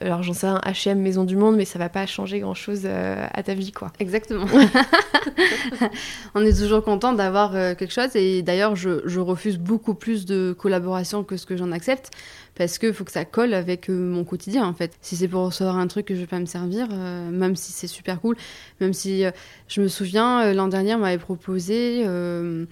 [0.00, 2.86] alors j'en sais un H&M Maison du Monde, mais ça va pas changer grand chose
[2.86, 3.92] à ta vie, quoi.
[3.98, 4.46] Exactement.
[6.34, 10.26] on est toujours content d'avoir euh, quelque chose et d'ailleurs je, je refuse beaucoup plus
[10.26, 12.10] de collaborations que ce que j'en accepte
[12.54, 14.96] parce qu'il faut que ça colle avec euh, mon quotidien en fait.
[15.00, 17.72] Si c'est pour recevoir un truc que je vais pas me servir, euh, même si
[17.72, 18.36] c'est super cool,
[18.80, 19.30] même si euh,
[19.68, 22.66] je me souviens euh, l'an dernier on m'avait proposé, euh,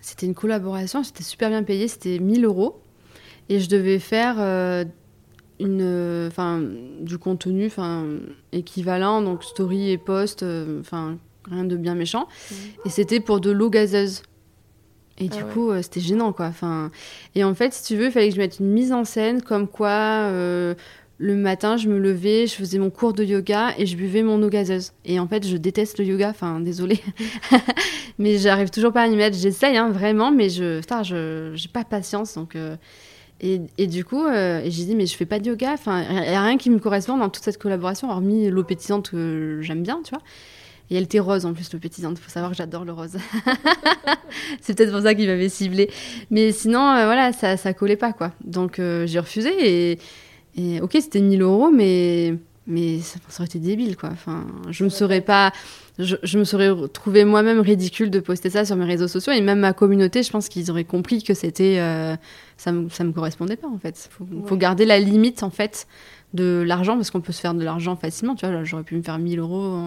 [0.00, 2.80] c'était une collaboration, c'était super bien payé, c'était 1000 euros
[3.48, 4.84] et je devais faire euh,
[5.64, 6.62] une, enfin,
[7.00, 8.04] du contenu, enfin,
[8.52, 11.16] équivalent, donc story et post, euh, enfin,
[11.50, 12.28] rien de bien méchant.
[12.84, 14.22] Et c'était pour de l'eau gazeuse.
[15.18, 15.52] Et du Ah ouais.
[15.52, 16.46] coup, euh, c'était gênant, quoi.
[16.46, 16.90] Enfin,
[17.34, 19.42] et en fait, si tu veux, il fallait que je mette une mise en scène
[19.42, 20.74] comme quoi euh,
[21.18, 24.42] le matin, je me levais, je faisais mon cours de yoga et je buvais mon
[24.42, 24.90] eau gazeuse.
[25.04, 26.98] Et en fait, je déteste le yoga, enfin, désolée.
[28.18, 29.36] mais j'arrive toujours pas à m'y mettre.
[29.36, 32.56] J'essaye, hein, vraiment, mais je, putain, je, j'ai pas patience, donc.
[32.56, 32.76] euh,
[33.76, 35.74] Et, du coup, euh, j'ai dit, mais je fais pas de yoga.
[35.86, 39.58] Il n'y a rien qui me correspond dans toute cette collaboration, hormis l'eau pétillante que
[39.60, 40.22] j'aime bien, tu vois.
[40.90, 42.16] Et elle était rose en plus, l'eau pétillante.
[42.18, 43.18] Il faut savoir que j'adore le rose.
[44.62, 45.90] c'est peut-être pour ça qu'il m'avait ciblé.
[46.30, 48.32] Mais sinon, euh, voilà, ça, ça collait pas, quoi.
[48.42, 49.98] Donc, euh, j'ai refusé.
[50.56, 52.34] Et, ok, c'était 1000 euros, mais,
[52.66, 54.08] mais ça, ça aurait été débile, quoi.
[54.10, 55.52] Enfin, je me serais pas
[55.98, 59.40] je, je, me serais trouvé moi-même ridicule de poster ça sur mes réseaux sociaux et
[59.40, 62.16] même ma communauté, je pense qu'ils auraient compris que c'était euh,
[62.56, 64.08] ça, me, ça me correspondait pas en fait.
[64.10, 64.46] Faut, ouais.
[64.46, 65.86] faut garder la limite en fait
[66.32, 68.34] de l'argent parce qu'on peut se faire de l'argent facilement.
[68.34, 69.78] Tu vois, j'aurais pu me faire 1000 euros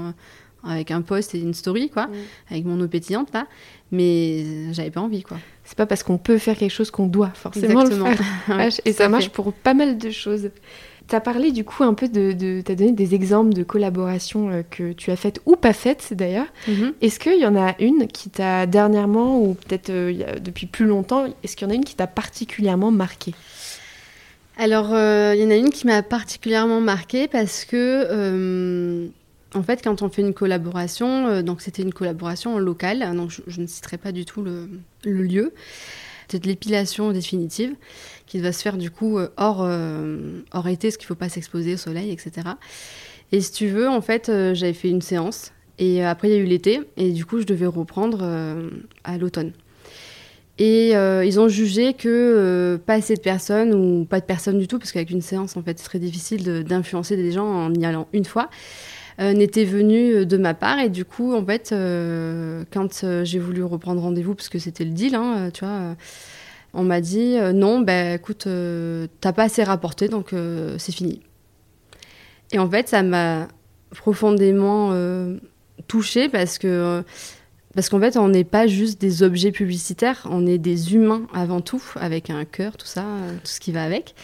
[0.63, 2.17] avec un post et une story quoi, ouais.
[2.49, 3.47] avec mon eau pétillante là,
[3.91, 5.37] mais j'avais pas envie quoi.
[5.63, 8.09] C'est pas parce qu'on peut faire quelque chose qu'on doit forcément Exactement.
[8.09, 8.71] le faire.
[8.85, 10.49] Et ça marche pour pas mal de choses.
[11.07, 12.33] Tu as parlé du coup un peu de.
[12.33, 15.73] de tu as donné des exemples de collaborations euh, que tu as faites ou pas
[15.73, 16.47] faites d'ailleurs.
[16.67, 16.93] Mm -hmm.
[17.01, 21.25] Est-ce qu'il y en a une qui t'a dernièrement ou peut-être euh, depuis plus longtemps,
[21.43, 23.33] est-ce qu'il y en a une qui t'a particulièrement marqué?
[24.57, 27.77] Alors, euh, il y en a une qui m'a particulièrement marqué parce que.
[28.11, 29.07] euh,
[29.53, 33.61] en fait, quand on fait une collaboration, donc c'était une collaboration locale, donc je, je,
[33.61, 34.69] ne citerai pas du tout le,
[35.05, 35.53] le lieu,
[36.27, 37.73] c'était de l'épilation définitive
[38.27, 41.15] qui va se faire du coup euh, hors, euh, hors été, parce qu'il ne faut
[41.15, 42.49] pas s'exposer au soleil, etc.
[43.31, 46.37] Et si tu veux, en fait, euh, j'avais fait une séance, et après il y
[46.37, 48.27] a eu l'été, et du coup je devais reprendre
[49.03, 49.51] à l'automne.
[50.59, 54.79] Et ils ont jugé que pas assez de personnes ou pas de personnes du tout,
[54.79, 58.07] parce qu'avec une séance, en fait, c'est très difficile d'influencer des gens en y allant
[58.11, 58.49] une fois
[59.19, 60.79] euh, n'était venu de ma part.
[60.79, 61.69] Et du coup, en fait,
[62.73, 65.95] quand j'ai voulu reprendre rendez-vous, parce que c'était le deal, hein, tu vois,
[66.77, 68.47] on m'a dit non, ben écoute,
[69.19, 70.33] t'as pas assez rapporté, donc
[70.77, 71.21] c'est fini.
[72.53, 73.47] Et en fait, ça m'a
[73.91, 74.93] profondément
[75.87, 77.03] touchée parce que.
[77.75, 81.61] Parce qu'en fait, on n'est pas juste des objets publicitaires, on est des humains avant
[81.61, 83.03] tout, avec un cœur, tout ça,
[83.43, 84.15] tout ce qui va avec.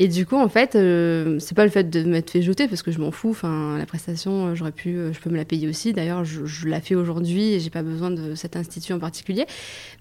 [0.00, 2.82] Et du coup, en fait, euh, c'est pas le fait de m'être fait jeter parce
[2.82, 3.30] que je m'en fous.
[3.30, 5.92] Enfin, la prestation, j'aurais pu, je peux me la payer aussi.
[5.92, 9.46] D'ailleurs, je, la fais aujourd'hui et j'ai pas besoin de cet institut en particulier.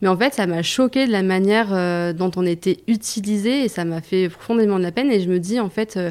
[0.02, 3.68] Mais en fait, ça m'a choqué de la manière euh, dont on était utilisé et
[3.68, 5.12] ça m'a fait profondément de la peine.
[5.12, 6.10] Et je me dis, en fait, euh,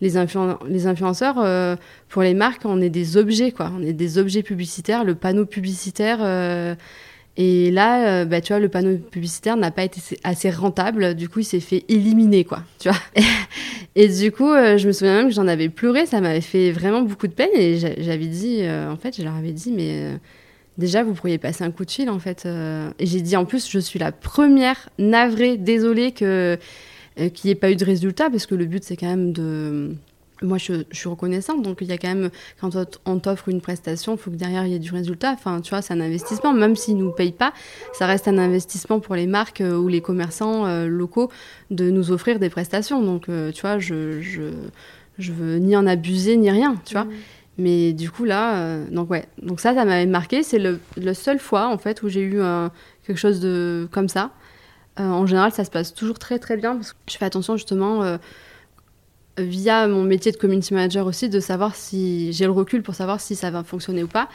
[0.00, 1.76] les, influ les, influenceurs, euh,
[2.08, 3.72] pour les marques, on est des objets, quoi.
[3.76, 5.04] On est des objets publicitaires.
[5.04, 6.18] Le panneau publicitaire.
[6.20, 6.74] Euh,
[7.36, 11.14] et là, euh, bah, tu vois, le panneau publicitaire n'a pas été assez rentable.
[11.14, 12.62] Du coup, il s'est fait éliminer, quoi.
[12.78, 12.98] Tu vois.
[13.94, 16.06] et du coup, euh, je me souviens même que j'en avais pleuré.
[16.06, 17.50] Ça m'avait fait vraiment beaucoup de peine.
[17.54, 20.18] Et j'avais dit, euh, en fait, je leur avais dit, mais
[20.78, 22.46] déjà, vous pourriez passer un coup de fil, en fait.
[22.46, 26.58] et j'ai dit, en plus, je suis la première navrée, désolée que
[27.16, 29.92] qu'il n'y ait pas eu de résultat, parce que le but, c'est quand même de
[30.42, 31.62] moi, je, je, suis reconnaissante.
[31.62, 32.70] Donc, il y a quand même, quand
[33.06, 35.32] on t'offre une prestation, il faut que derrière, il y ait du résultat.
[35.32, 36.52] Enfin, tu vois, c'est un investissement.
[36.52, 37.52] Même s'ils ne nous payent pas,
[37.92, 41.30] ça reste un investissement pour les marques euh, ou les commerçants euh, locaux
[41.70, 43.02] de nous offrir des prestations.
[43.02, 44.42] Donc, euh, tu vois, je, je,
[45.18, 47.04] je veux ni en abuser, ni rien, tu vois.
[47.04, 47.12] Mmh.
[47.58, 49.24] Mais du coup, là, donc ouais.
[49.40, 50.42] Donc ça, ça m'avait marqué.
[50.42, 52.42] C'est le, le seule fois, en fait, où j'ai eu
[53.06, 54.32] quelque chose de comme ça.
[54.98, 56.74] En général, ça se passe toujours très, très bien.
[56.74, 58.18] Parce que je fais attention, justement
[59.38, 63.20] via mon métier de community manager aussi, de savoir si j'ai le recul pour savoir
[63.20, 64.28] si ça va fonctionner ou pas.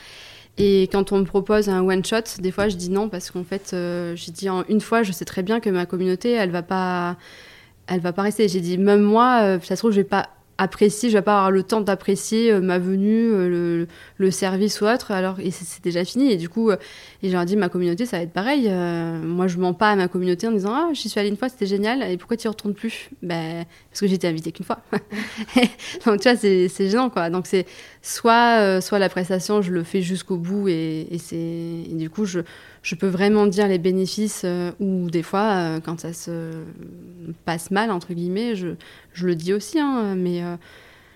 [0.57, 3.43] Et quand on me propose un one shot, des fois je dis non parce qu'en
[3.43, 6.51] fait, euh, j'ai dit en une fois, je sais très bien que ma communauté, elle
[6.51, 7.17] va pas,
[7.87, 8.47] elle va pas rester.
[8.47, 11.37] J'ai dit même moi, euh, ça se trouve, je vais pas apprécier, je vais pas
[11.37, 13.87] avoir le temps d'apprécier euh, ma venue, le,
[14.21, 16.31] le, service ou autre, alors et c'est déjà fini.
[16.31, 16.77] Et du coup, euh,
[17.23, 18.67] et je leur dis, ma communauté, ça va être pareil.
[18.67, 21.37] Euh, moi, je mens pas à ma communauté en disant, ah, j'y suis allée une
[21.37, 23.09] fois, c'était génial, et pourquoi tu y retournes plus?
[23.21, 24.79] Ben, parce que j'étais invitée qu'une fois.
[26.05, 27.29] Donc, tu vois, c'est gênant, quoi.
[27.29, 27.65] Donc, c'est
[28.01, 32.25] soit, euh, soit la prestation, je le fais jusqu'au bout, et, et c'est, du coup,
[32.25, 32.39] je,
[32.83, 34.45] je peux vraiment dire les bénéfices,
[34.79, 36.51] ou des fois, quand ça se
[37.45, 38.69] passe mal, entre guillemets, je,
[39.13, 40.41] je le dis aussi, hein, mais,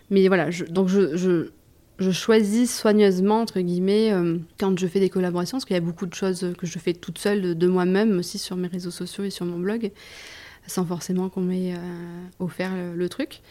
[0.10, 1.50] mais voilà, donc je,
[2.00, 5.82] je, choisis soigneusement, entre guillemets, euh, quand je fais des collaborations, parce qu'il y a
[5.82, 8.92] beaucoup de choses que je fais toute seule de, de moi-même, aussi sur mes réseaux
[8.92, 9.92] sociaux et sur mon blog,
[10.68, 11.78] sans forcément qu'on m'ait euh,
[12.40, 13.42] offert le, le, truc.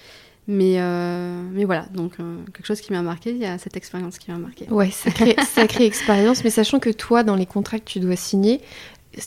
[0.46, 4.18] Mais, euh, mais voilà, donc quelque chose qui m'a marqué, il y a cette expérience
[4.18, 4.66] qui m'a marqué.
[4.68, 8.60] Ouais, sacrée, sacrée expérience, mais sachant que toi, dans les contrats que tu dois signer,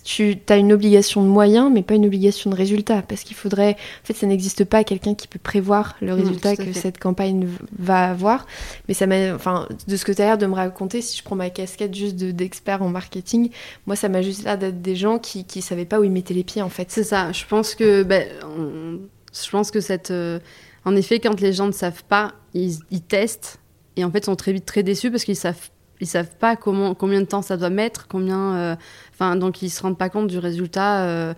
[0.03, 3.01] tu as une obligation de moyens, mais pas une obligation de résultat.
[3.01, 3.71] Parce qu'il faudrait.
[4.03, 7.47] En fait, ça n'existe pas quelqu'un qui peut prévoir le résultat mmh, que cette campagne
[7.77, 8.45] va avoir.
[8.87, 9.33] Mais ça m'a.
[9.33, 11.93] Enfin, de ce que tu as l'air de me raconter, si je prends ma casquette
[11.93, 13.49] juste d'expert de, en marketing,
[13.85, 16.33] moi, ça m'a juste l'air d'être des gens qui ne savaient pas où ils mettaient
[16.33, 16.91] les pieds, en fait.
[16.91, 17.31] C'est ça.
[17.31, 18.03] Je pense que.
[18.03, 18.99] Ben, on...
[19.33, 20.11] Je pense que cette.
[20.11, 20.39] Euh...
[20.85, 23.59] En effet, quand les gens ne savent pas, ils, ils testent.
[23.97, 25.69] Et en fait, ils sont très vite très déçus parce qu'ils savent
[26.01, 28.77] ils savent pas comment combien de temps ça doit mettre combien
[29.13, 31.33] enfin euh, donc ils se rendent pas compte du résultat euh,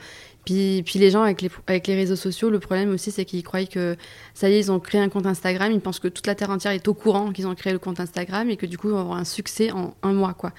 [0.45, 3.43] Puis, puis les gens avec les, avec les réseaux sociaux, le problème aussi, c'est qu'ils
[3.43, 3.95] croient que
[4.33, 6.49] ça y est, ils ont créé un compte Instagram, ils pensent que toute la terre
[6.49, 8.93] entière est au courant qu'ils ont créé le compte Instagram et que du coup, ils
[8.93, 10.51] vont avoir un succès en un mois, quoi.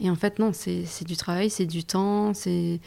[0.00, 2.80] Et en fait, non, c'est du travail, c'est du temps, c'est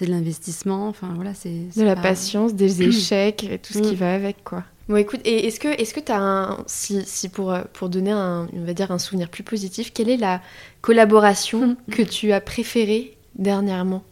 [0.00, 1.74] de l'investissement, enfin voilà, c'est...
[1.76, 3.98] De la patience, des échecs et tout ce qui mm.
[3.98, 4.64] va avec, quoi.
[4.88, 8.12] Bon, écoute, et est-ce que est-ce que tu as un si, si pour pour donner
[8.12, 10.40] un on va dire un souvenir plus positif, quelle est la
[10.80, 14.04] collaboration que tu as préférée dernièrement?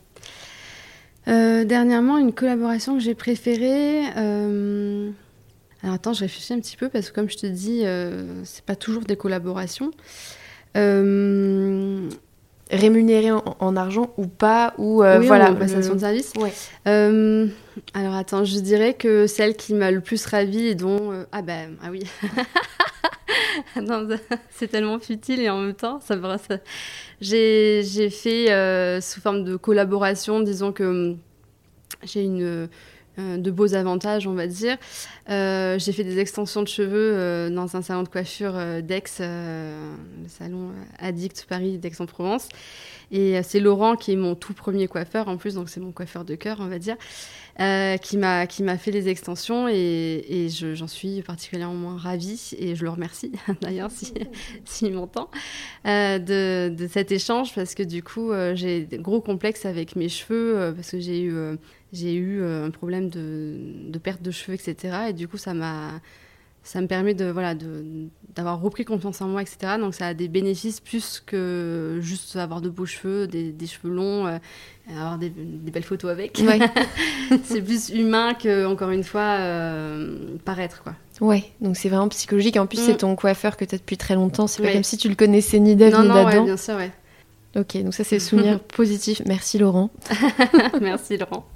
[1.28, 4.02] Euh, Dernièrement, une collaboration que j'ai préférée.
[4.16, 5.10] Euh,
[5.82, 8.64] alors attends, je réfléchis un petit peu parce que comme je te dis, euh, c'est
[8.64, 9.92] pas toujours des collaborations.
[12.72, 16.32] Euh, rémunérée en, argent ou pas ou euh, voilà en prestation de service.
[16.86, 17.46] Euh,
[17.92, 21.42] alors attends je dirais que celle qui m'a le plus ravie et dont euh, ah
[21.42, 22.04] ben ah oui.
[24.50, 26.58] C'est tellement futile et en même temps ça me ça...
[27.20, 28.46] j'ai j'ai fait
[29.02, 31.14] sous forme de collaboration disons que
[32.02, 32.68] j'ai une
[33.18, 34.76] euh, de beaux avantages, on va dire.
[35.30, 40.28] Euh, j'ai fait des extensions de cheveux euh, dans un salon de coiffure d'Aix, le
[40.28, 42.48] salon Addict Paris d'Aix-en-Provence.
[43.12, 46.24] Et c'est Laurent qui est mon tout premier coiffeur en plus, donc c'est mon coiffeur
[46.24, 46.96] de cœur, on va dire,
[48.00, 52.82] qui m'a qui m'a fait les extensions et, et j'en suis particulièrement ravie et je
[52.82, 54.26] le remercie d'ailleurs s'il
[54.64, 55.30] si, m'entend
[55.84, 60.72] de, de, cet échange parce que du coup j'ai des gros complexes avec mes cheveux
[60.74, 61.36] parce que j'ai eu
[61.94, 64.96] j'ai eu euh, un problème de, perte de cheveux, etc.
[65.08, 66.00] Et du coup, ça m'a
[66.66, 67.54] ça me permet de voilà
[68.34, 72.62] d'avoir repris confiance en moi etc donc ça a des bénéfices plus que juste avoir
[72.62, 74.38] de beaux cheveux des, cheveux longs euh,
[74.90, 76.42] avoir des, belles photos avec.
[77.44, 80.94] C'est plus humain que encore une fois euh, paraître quoi.
[81.20, 81.44] Ouais.
[81.60, 82.56] Donc c'est vraiment psychologique.
[82.56, 82.98] En plus c'est mm.
[82.98, 84.46] ton coiffeur que tu as depuis très longtemps.
[84.46, 86.44] C'est pas comme si tu le connaissais ni d'Ève ni d'Adam.
[86.44, 86.90] bien sûr ouais
[87.56, 89.22] Ok, donc ça c'est le souvenir positif.
[89.26, 89.90] Merci Laurent.
[90.80, 91.46] Merci Laurent.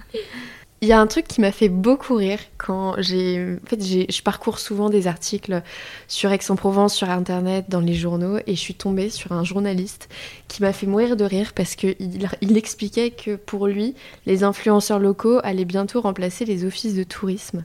[0.81, 3.57] Il y a un truc qui m'a fait beaucoup rire quand j'ai.
[3.65, 5.61] En fait, je parcours souvent des articles
[6.07, 10.09] sur Aix-en-Provence, sur Internet, dans les journaux, et je suis tombée sur un journaliste
[10.47, 11.97] qui m'a fait mourir de rire parce qu'il
[12.41, 17.65] il expliquait que pour lui, les influenceurs locaux allaient bientôt remplacer les offices de tourisme.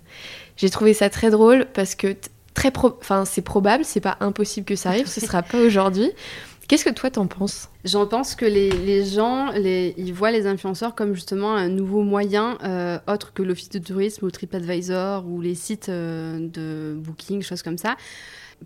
[0.57, 2.15] J'ai trouvé ça très drôle parce que
[2.55, 6.11] très enfin, c'est probable, c'est pas impossible que ça arrive, ce sera pas aujourd'hui.
[6.67, 11.13] Qu'est-ce que toi t'en penses J'en pense que les, gens, ils voient les influenceurs comme
[11.13, 15.89] justement un nouveau moyen euh, autre que l'office de tourisme ou TripAdvisor ou les sites
[15.89, 17.97] euh, de booking, choses comme ça.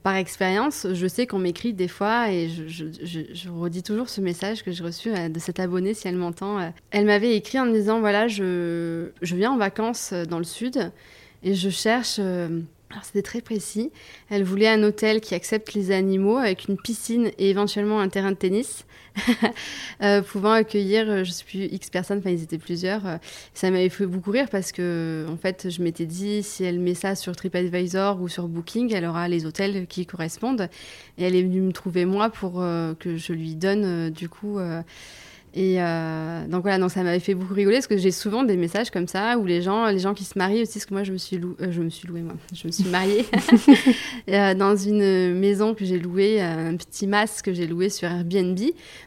[0.04, 4.72] Par expérience, je sais qu'on m'écrit des fois et je, redis toujours ce message que
[4.72, 6.72] j'ai reçu euh, de cette abonnée si elle m'entend.
[6.92, 10.92] Elle m'avait écrit en me disant voilà, je viens en vacances dans le sud
[11.44, 12.20] et je cherche
[12.90, 13.92] alors c'était très précis.
[14.30, 18.32] Elle voulait un hôtel qui accepte les animaux avec une piscine et éventuellement un terrain
[18.32, 18.86] de tennis,
[20.02, 23.06] euh, pouvant accueillir, euh, je sais plus, X personnes, enfin ils étaient plusieurs.
[23.06, 23.18] Euh,
[23.54, 26.94] ça m'avait fait beaucoup rire parce que, en fait, je m'étais dit, si elle met
[26.94, 30.70] ça sur TripAdvisor ou sur Booking, elle aura les hôtels qui correspondent.
[31.18, 32.64] Et elle est venue me trouver moi pour
[33.00, 34.60] que je lui donne, du coup
[35.58, 38.58] et euh, donc voilà, donc ça m'avait fait beaucoup rigoler parce que j'ai souvent des
[38.58, 41.04] messages comme ça où les gens, les gens qui se marient aussi, parce que moi
[41.04, 43.26] je me suis, euh, je me suis louée, moi, je me suis mariée
[44.30, 48.60] euh, dans une maison que j'ai louée, un petit masque que j'ai loué sur Airbnb.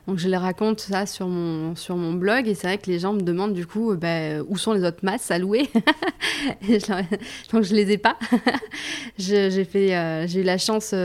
[0.09, 2.99] Donc je les raconte ça sur mon, sur mon blog et c'est vrai que les
[2.99, 5.69] gens me demandent du coup bah, où sont les autres masques à louer?
[7.53, 8.19] donc je les ai pas.
[9.19, 10.97] j'ai fait, j'ai eu la chance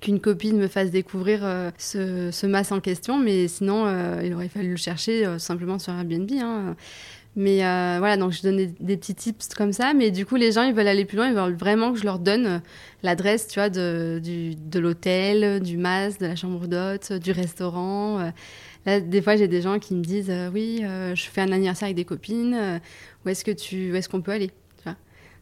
[0.00, 3.84] qu'une copine me fasse découvrir ce, ce masque en question, mais sinon
[4.22, 6.30] il aurait fallu le chercher euh, simplement sur Airbnb.
[6.40, 6.76] Hein.
[7.36, 9.92] Mais euh, voilà, donc je donne des, petits tips comme ça.
[9.94, 11.28] Mais du coup, les gens, ils veulent aller plus loin.
[11.28, 12.58] Ils veulent vraiment que je leur donne euh,
[13.02, 14.20] l'adresse, tu vois, de,
[14.74, 18.32] l'hôtel, du mas, de la chambre d'hôte, du restaurant.
[18.86, 21.96] Là, des fois, j'ai des gens qui me disent Oui, je fais un anniversaire avec
[21.96, 22.80] des copines.
[23.24, 24.50] où est-ce que où est-ce qu'on peut aller?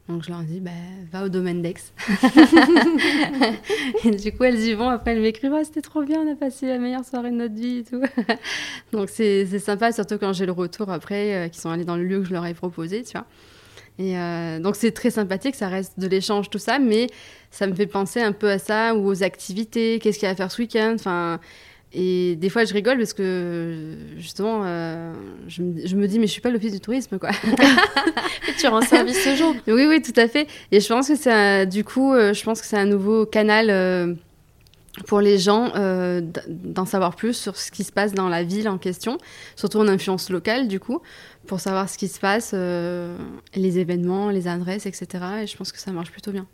[0.08, 0.70] Donc je leur dis, bah,
[1.12, 1.74] va au domaine d'Aix.
[4.04, 4.88] et du coup, elles y vont.
[4.88, 7.54] Après, elles m'écrivent, oh, c'était trop bien, on a passé la meilleure soirée de notre
[7.54, 8.02] vie et tout.
[8.92, 12.04] Donc c'est sympa, surtout quand j'ai le retour après, euh, qui sont allés dans le
[12.04, 13.26] lieu que je leur ai proposé, tu vois.
[13.98, 17.08] Et euh, donc c'est très sympathique, ça reste de l'échange, tout ça, mais
[17.50, 20.32] ça me fait penser un peu à ça ou aux activités, qu'est-ce qu'il y a
[20.32, 20.92] à faire ce week-end?
[20.94, 21.40] Enfin,
[21.94, 25.12] et des fois, je rigole parce que justement, euh,
[25.46, 27.30] je, me, dis, mais je suis pas l'office du tourisme, quoi.
[28.58, 29.54] tu rends service aux gens.
[29.66, 30.46] Oui, oui, tout à fait.
[30.70, 33.68] Et je pense que c'est du coup, euh, je pense que c'est un nouveau canal
[33.68, 34.14] euh,
[35.06, 35.72] pour les gens
[36.48, 39.18] d'en savoir plus sur ce qui se passe dans la ville en question,
[39.54, 41.00] surtout en influence locale, du coup,
[41.46, 45.06] pour savoir ce qui se passe, les événements, les adresses, etc.
[45.42, 46.46] Et je pense que ça marche plutôt bien.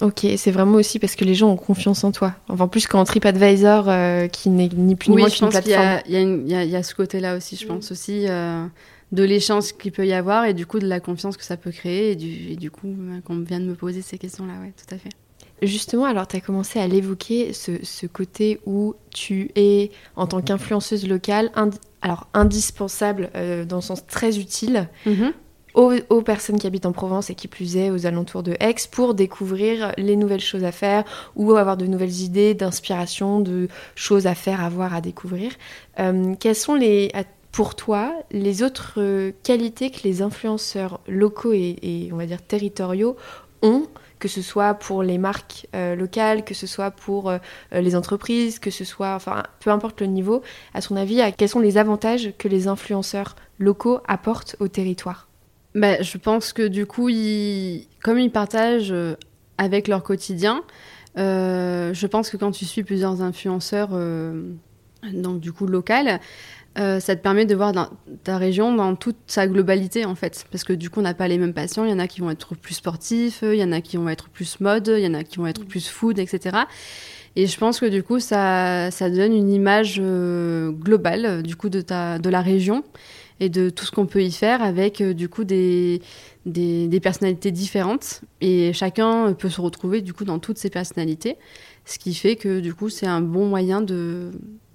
[0.00, 2.34] Ok, c'est vraiment aussi parce que les gens ont confiance en toi.
[2.48, 6.00] Enfin, plus qu'en TripAdvisor, euh, qui n'est ni plus ni moins qu'une plateforme.
[6.08, 8.26] Il y, y, a ce côté-là aussi, je pense aussi.
[8.28, 8.64] Euh,
[9.12, 11.70] de l'échange qu'il peut y avoir et du coup de la confiance que ça peut
[11.70, 12.94] créer et du, et du coup
[13.24, 15.08] qu'on vient de me poser ces questions-là, ouais, tout à fait.
[15.62, 21.08] Justement, alors tu as commencé à l'évoquer, ce, côté où tu es, en tant qu'influenceuse
[21.08, 21.50] locale,
[22.00, 25.32] alors indispensable euh, dans le sens très utile mm-hmm.
[25.78, 29.14] Aux, personnes qui habitent en Provence et qui plus est aux alentours de Aix pour
[29.14, 31.04] découvrir les nouvelles choses à faire
[31.36, 35.52] ou avoir de nouvelles idées, d'inspiration, de choses à faire, à voir, à découvrir.
[36.00, 37.12] Euh, quelles sont les,
[37.52, 43.16] pour toi les autres euh, qualités que les influenceurs locaux et on va dire territoriaux
[43.62, 43.86] ont
[44.18, 47.32] que ce soit pour les marques euh, locales, que ce soit pour
[47.70, 50.42] les entreprises, que ce soit, enfin, peu importe le niveau,
[50.74, 55.27] à son avis, quels sont les avantages que les influenceurs locaux apportent au territoire?
[55.74, 57.08] Bah, Je pense que du coup,
[58.02, 58.94] comme ils partagent
[59.58, 60.62] avec leur quotidien,
[61.16, 63.90] je pense que quand tu suis plusieurs influenceurs,
[65.12, 66.20] donc du coup local,
[66.78, 67.72] euh, ça te permet de voir
[68.22, 70.46] ta région dans toute sa globalité en fait.
[70.52, 71.84] Parce que du coup, on n'a pas les mêmes patients.
[71.84, 74.08] Il y en a qui vont être plus sportifs, il y en a qui vont
[74.08, 76.56] être plus mode, il y en a qui vont être plus food, etc.
[77.36, 81.68] Et je pense que du coup, ça, ça donne une image euh, globale du coup
[81.68, 82.84] de, ta, de la région
[83.40, 86.02] et de tout ce qu'on peut y faire avec euh, du coup des,
[86.46, 88.22] des, des, personnalités différentes.
[88.40, 91.36] Et chacun peut se retrouver du coup dans toutes ces personnalités.
[91.84, 94.32] Ce qui fait que du coup, c'est un bon moyen de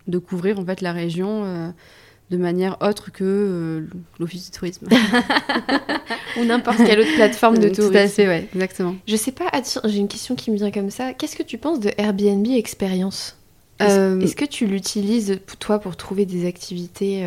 [0.07, 1.69] de couvrir en fait la région euh,
[2.29, 3.87] de manière autre que euh,
[4.19, 4.87] l'office du tourisme
[6.37, 7.91] ou n'importe quelle autre plateforme de tourisme.
[7.91, 8.95] Tout à fait, ouais, exactement.
[9.07, 9.51] Je sais pas,
[9.85, 11.13] j'ai une question qui me vient comme ça.
[11.13, 13.37] Qu'est-ce que tu penses de Airbnb Experience?
[13.79, 17.25] Est-ce euh, que tu l'utilises toi pour trouver des activités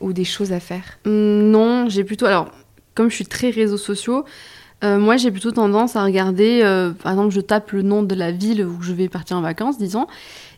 [0.00, 0.98] ou des choses à faire?
[1.04, 2.50] Hum, Non, j'ai plutôt alors
[2.94, 4.24] comme je suis très réseaux sociaux.
[4.82, 6.60] moi, j'ai plutôt tendance à regarder,
[7.02, 9.78] par exemple, je tape le nom de la ville où je vais partir en vacances,
[9.78, 10.06] disons,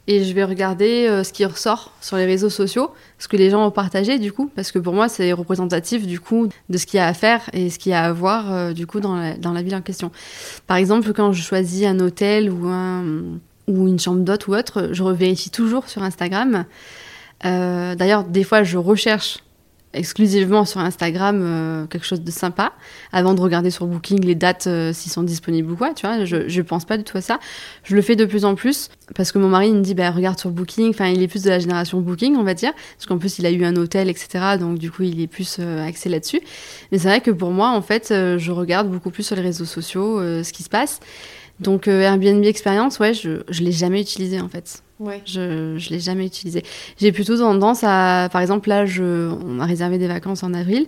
[0.06, 3.50] et je vais regarder euh, ce qui ressort sur les réseaux sociaux, ce que les
[3.50, 6.86] gens ont partagé du coup, parce que pour moi c'est représentatif du coup de ce
[6.86, 9.00] qu'il y a à faire et ce qu'il y a à voir euh, du coup
[9.00, 10.10] dans la, dans la ville en question.
[10.66, 13.04] Par exemple, quand je choisis un hôtel ou, un,
[13.68, 16.64] ou une chambre d'hôte ou autre, je revérifie toujours sur Instagram.
[17.44, 19.38] Euh, D'ailleurs, des fois, je recherche
[19.94, 22.72] exclusivement sur Instagram euh, quelque chose de sympa
[23.12, 26.24] avant de regarder sur Booking les dates euh, s'ils sont disponibles ou quoi tu vois.
[26.24, 27.38] Je, je pense pas du tout à ça.
[27.84, 30.38] Je le fais de plus en plus parce que mon mari me dit bah regarde
[30.38, 30.88] sur Booking.
[30.88, 33.44] Enfin il est plus de la génération Booking on va dire parce qu'en plus il
[33.44, 36.40] a eu un hôtel etc donc du coup il est plus axé là-dessus.
[36.90, 39.66] Mais c'est vrai que pour moi en fait je regarde beaucoup plus sur les réseaux
[39.66, 41.00] sociaux ce qui se passe
[41.62, 44.82] donc Airbnb expérience ouais je je l'ai jamais utilisé en fait
[45.24, 45.40] je
[45.74, 46.62] ne l'ai jamais utilisé.
[46.98, 50.86] J'ai plutôt tendance à, par exemple, là, je, on a réservé des vacances en avril.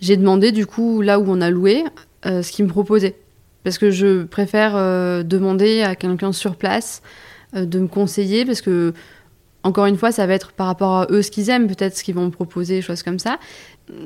[0.00, 1.84] J'ai demandé, du coup, là où on a loué,
[2.26, 3.16] euh, ce qu'ils me proposaient.
[3.64, 7.02] Parce que je préfère euh, demander à quelqu'un sur place
[7.56, 8.92] euh, de me conseiller, parce que,
[9.64, 12.04] encore une fois, ça va être par rapport à eux ce qu'ils aiment, peut-être ce
[12.04, 13.38] qu'ils vont me proposer, des choses comme ça.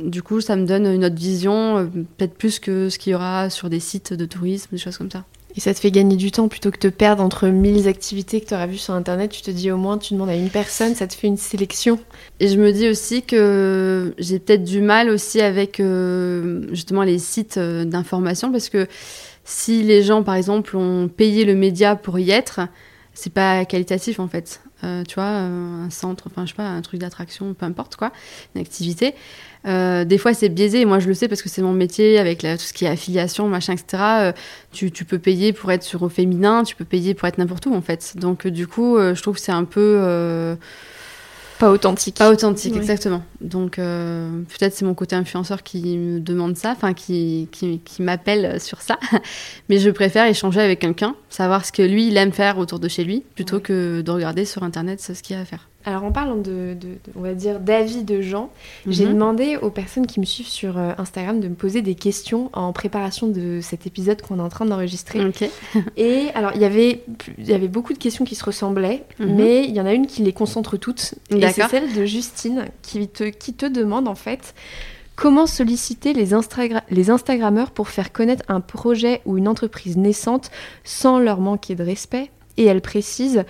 [0.02, 3.50] Du coup, ça me donne une autre vision, peut-être plus que ce qu'il y aura
[3.50, 5.24] sur des sites de tourisme, des choses comme ça.
[5.55, 8.46] Et ça te fait gagner du temps plutôt que de perdre entre mille activités que
[8.46, 9.30] tu auras vues sur Internet.
[9.30, 11.98] Tu te dis au moins, tu demandes à une personne, ça te fait une sélection.
[12.40, 17.18] Et je me dis aussi que j'ai peut-être du mal aussi avec euh, justement les
[17.18, 18.86] sites euh, d'information parce que
[19.44, 22.61] si les gens, par exemple, ont payé le média pour y être,
[23.12, 24.62] c'est pas qualitatif en fait.
[24.84, 28.11] Euh, tu vois, un centre, enfin je sais pas, un truc d'attraction, peu importe quoi,
[28.55, 29.14] une activité.
[29.66, 30.84] Euh, des fois, c'est biaisé.
[30.84, 33.48] Moi, je le sais parce que c'est mon métier avec tout ce qui est affiliation,
[33.48, 34.02] machin, etc.
[34.02, 34.32] Euh,
[34.72, 37.66] tu, tu, peux payer pour être sur au féminin, tu peux payer pour être n'importe
[37.66, 38.14] où, en fait.
[38.16, 40.56] Donc, du coup, je trouve que c'est un peu
[41.62, 42.16] pas authentique.
[42.16, 43.22] Pas authentique, exactement.
[43.40, 48.02] Donc euh, peut-être c'est mon côté influenceur qui me demande ça, enfin qui, qui, qui
[48.02, 48.98] m'appelle sur ça.
[49.68, 52.88] Mais je préfère échanger avec quelqu'un, savoir ce que lui, il aime faire autour de
[52.88, 55.68] chez lui, plutôt que de regarder sur Internet ce qu'il y a à faire.
[55.85, 56.76] Alors en parlant de,
[57.16, 58.51] on va dire d'avis de gens,
[58.87, 59.14] j'ai mhm.
[59.14, 62.72] demandé aux personnes qui me suivent sur euh, Instagram de me poser des questions en
[62.72, 65.20] préparation de cet épisode qu'on est en train d'enregistrer.
[65.97, 67.03] Et alors il y avait
[67.39, 69.35] il y avait beaucoup de questions qui se ressemblaient, mhm.
[69.35, 71.14] mais il y en a une qui les concentre toutes.
[71.30, 74.55] Et c'est celle de Justine qui te qui te demande en fait
[75.16, 76.30] comment solliciter les,
[76.91, 80.51] les Instagrammeurs pour faire connaître un projet ou une entreprise naissante
[80.85, 82.30] sans leur manquer de respect.
[82.57, 83.45] Et elle précise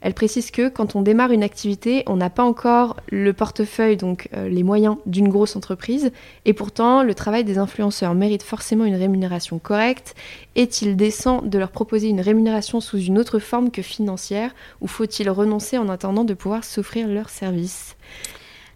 [0.00, 4.28] elle précise que quand on démarre une activité, on n'a pas encore le portefeuille, donc
[4.34, 6.12] euh, les moyens d'une grosse entreprise,
[6.44, 10.14] et pourtant le travail des influenceurs mérite forcément une rémunération correcte.
[10.54, 15.28] Est-il décent de leur proposer une rémunération sous une autre forme que financière, ou faut-il
[15.30, 17.96] renoncer en attendant de pouvoir s'offrir leurs services?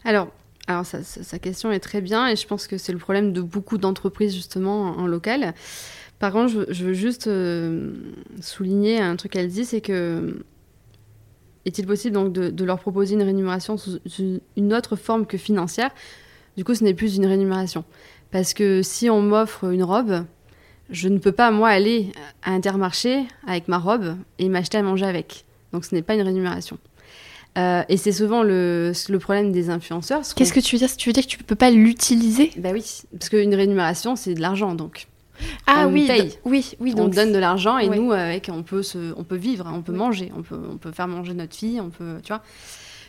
[0.05, 0.29] Alors,
[0.67, 3.79] alors sa, question est très bien, et je pense que c'est le problème de beaucoup
[3.79, 5.55] d'entreprises justement en, local.
[6.19, 7.93] Par contre, je, veux juste euh,
[8.41, 10.45] souligner un truc qu'elle dit, c'est que
[11.65, 14.01] est-il possible donc de, leur proposer une rémunération sous
[14.57, 15.91] une autre forme que financière?
[16.57, 17.85] Du coup, ce n'est plus une rémunération.
[18.31, 20.25] Parce que si on m'offre une robe,
[20.91, 25.07] je ne peux pas, moi, aller à Intermarché avec ma robe et m'acheter à manger
[25.07, 25.45] avec.
[25.73, 26.79] Donc, ce n'est pas une rémunération.
[27.59, 30.23] Euh, et c'est souvent le, le, problème des influenceurs.
[30.35, 30.97] Qu'est-ce que tu veux dire?
[30.97, 32.51] Tu veux dire que tu ne peux pas l'utiliser?
[32.57, 35.07] Bah oui, parce qu'une rémunération, c'est de l'argent, donc.
[35.67, 36.09] Ah oui,
[36.45, 36.95] oui, oui.
[36.95, 39.83] Donc on donne de l'argent et nous, avec, on peut, se, on peut vivre, on
[39.83, 42.43] peut manger, on peut, on peut faire manger notre fille, on peut, tu vois.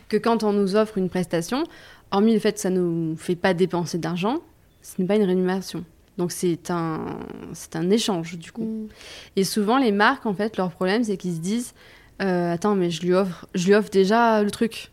[0.08, 1.64] Que quand on nous offre une prestation,
[2.10, 4.40] hormis le fait que ça ne nous fait pas dépenser d'argent,
[4.82, 5.84] ce n'est pas une rémunération.
[6.18, 7.18] Donc c'est un,
[7.54, 8.64] c'est un échange du coup.
[8.64, 8.88] Mm.
[9.36, 11.74] Et souvent les marques, en fait, leur problème, c'est qu'ils se disent,
[12.22, 14.92] euh, attends, mais je lui offre, je lui offre déjà le truc.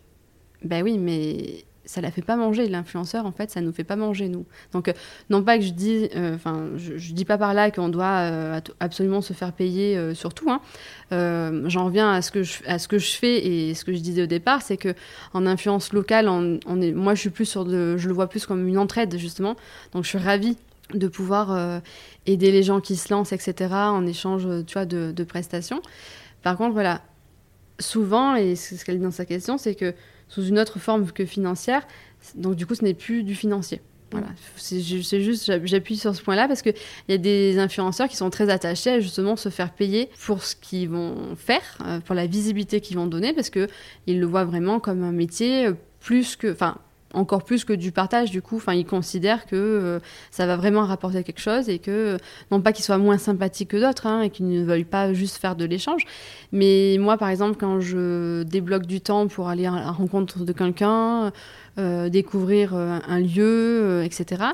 [0.64, 2.68] Ben oui, mais ça la fait pas manger.
[2.68, 4.46] L'influenceur, en fait, ça nous fait pas manger, nous.
[4.72, 4.92] Donc, euh,
[5.30, 8.60] non pas que je dis, euh, enfin, je, dis pas par là qu'on doit euh,
[8.80, 10.50] absolument se faire payer sur tout.
[10.50, 10.60] Hein.
[11.66, 13.98] J'en reviens à ce, que je, à ce que je fais et ce que je
[13.98, 14.94] disais au départ, c'est que
[15.32, 18.46] en influence locale, on, est, moi, je suis plus sur de, je le vois plus
[18.46, 19.56] comme une entraide, justement.
[19.92, 20.56] Donc, je suis ravie
[20.94, 21.80] de pouvoir
[22.26, 25.80] aider les gens qui se lancent, etc., en échange, tu vois, de, de prestations.
[26.42, 27.02] Par contre, voilà,
[27.78, 29.94] souvent, et c'est ce qu'elle dit dans sa question, c'est que
[30.32, 31.86] sous une autre forme que financière.
[32.34, 33.80] Donc du coup, ce n'est plus du financier.
[34.10, 34.26] Voilà,
[34.56, 36.74] c'est juste, j'appuie sur ce point-là parce qu'il
[37.08, 40.54] y a des influenceurs qui sont très attachés à justement se faire payer pour ce
[40.54, 43.68] qu'ils vont faire, euh, pour la visibilité qu'ils vont donner, parce qu'ils
[44.06, 45.70] le voient vraiment comme un métier
[46.00, 46.76] plus que, enfin,
[47.14, 48.56] encore plus que du partage du coup.
[48.56, 49.98] Enfin ils considèrent que euh,
[50.30, 52.18] ça va vraiment rapporter quelque chose et que
[52.50, 55.36] non pas qu'ils soient moins sympathiques que d'autres hein, et qu'ils ne veulent pas juste
[55.36, 56.04] faire de l'échange.
[56.52, 60.52] Mais moi par exemple quand je débloque du temps pour aller à la rencontre de
[60.52, 61.32] quelqu'un
[61.78, 64.44] euh, découvrir euh, un lieu etc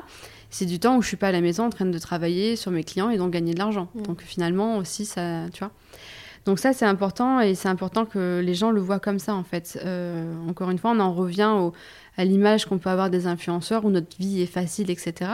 [0.49, 2.71] c'est du temps où je suis pas à la maison en train de travailler sur
[2.71, 3.89] mes clients et donc gagner de l'argent.
[3.93, 4.01] Mmh.
[4.03, 5.71] donc finalement aussi ça tu vois
[6.49, 9.43] donc ça, c'est important et c'est important que les gens le voient comme ça, en
[9.43, 9.79] fait.
[10.47, 11.69] encore une fois, on en revient
[12.17, 15.31] à l'image qu'on peut avoir des influenceurs où notre vie est facile, etc.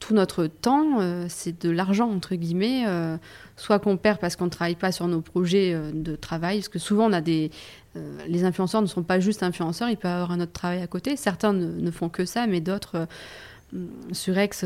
[0.00, 3.16] Tout notre temps, euh, c'est de l'argent, entre guillemets, euh,
[3.56, 6.68] soit qu'on perd parce qu'on ne travaille pas sur nos projets euh, de travail, parce
[6.68, 7.50] que souvent on a des...
[8.26, 11.16] les influenceurs ne sont pas juste influenceurs, ils peuvent avoir un autre travail à côté.
[11.16, 13.06] Certains ne, font que ça, mais d'autres,
[14.12, 14.64] sur X,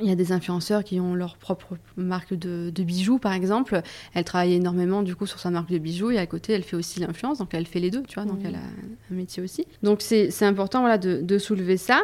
[0.00, 3.82] il y a des influenceurs qui ont leur propre marque de, bijoux, par exemple.
[4.14, 6.76] Elle travaille énormément, du coup, sur sa marque de bijoux et à côté, elle fait
[6.76, 7.38] aussi l'influence.
[7.38, 8.24] Donc, elle fait les deux, tu vois.
[8.24, 9.66] Donc, elle a un métier aussi.
[9.82, 12.00] Donc, c'est important, voilà, de, soulever ça.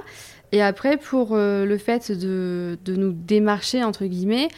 [0.53, 4.49] Et après, pour euh, le fait de, nous démarcher, entre guillemets,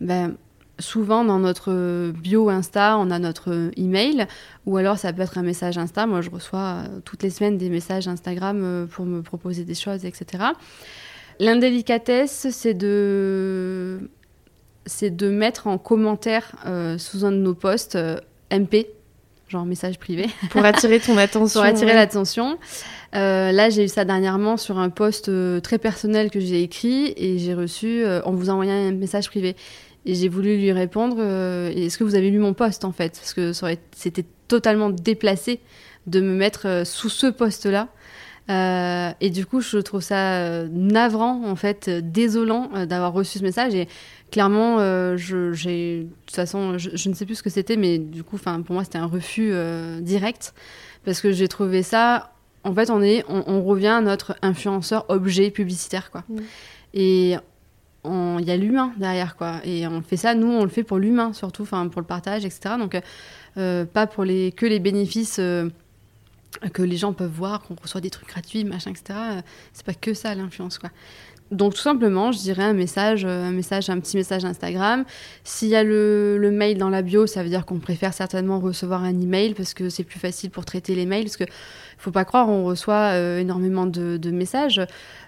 [0.00, 0.34] ben,
[0.78, 4.26] souvent dans notre bio Insta, on a notre email,
[4.66, 6.06] ou alors ça peut être un message Insta.
[6.06, 9.74] Moi, je reçois euh, toutes les semaines des messages Instagram euh, pour me proposer des
[9.74, 10.44] choses, etc.
[11.40, 14.10] L'indélicatesse, c'est de
[14.86, 18.16] c'est de mettre en commentaire euh, sous un de nos posts euh,
[18.50, 18.86] MP,
[19.48, 20.26] genre message privé.
[20.50, 21.60] Pour attirer ton attention.
[21.60, 22.58] Pour attirer l'attention.
[23.14, 25.30] Euh, là, j'ai eu ça dernièrement sur un post
[25.62, 29.54] très personnel que j'ai écrit et j'ai reçu, on vous a envoyé un message privé.
[30.04, 33.12] Et j'ai voulu lui répondre, est-ce que vous avez lu mon post en fait?
[33.20, 33.52] Parce que
[33.94, 35.60] c'était totalement déplacé
[36.06, 37.88] de me mettre sous ce post-là.
[38.50, 43.38] Euh, et du coup, je trouve ça euh, navrant, en fait, désolant euh, d'avoir reçu
[43.38, 43.74] ce message.
[43.74, 43.88] Et
[44.30, 44.78] clairement,
[45.16, 48.38] je, j'ai, de toute façon, je, ne sais plus ce que c'était, mais du coup,
[48.38, 49.52] pour moi, c'était un refus
[50.00, 50.54] direct.
[51.04, 52.32] Parce que j'ai trouvé ça.
[52.64, 56.22] En fait, on, est, on, revient à notre influenceur objet publicitaire, quoi.
[56.28, 56.36] Mm.
[56.94, 57.36] Et
[58.04, 59.60] il y a l'humain derrière, quoi.
[59.64, 62.44] Et on fait ça, nous, on le fait pour l'humain, surtout, enfin, pour le partage,
[62.44, 62.76] etc.
[62.78, 62.98] Donc,
[63.54, 65.40] pas pour les, que les bénéfices
[66.72, 69.18] que les gens peuvent voir, qu'on reçoit des trucs gratuits, machin, etc.
[69.72, 70.90] C'est pas que ça l'influence, quoi.
[71.52, 75.04] Donc tout simplement, je dirais un message, euh, un message, un petit message Instagram.
[75.44, 79.04] S'il y a le, mail dans la bio, ça veut dire qu'on préfère certainement recevoir
[79.04, 81.24] un email parce que c'est plus facile pour traiter les mails.
[81.24, 81.44] Parce que
[81.98, 84.80] faut pas croire, on reçoit euh, énormément de, messages.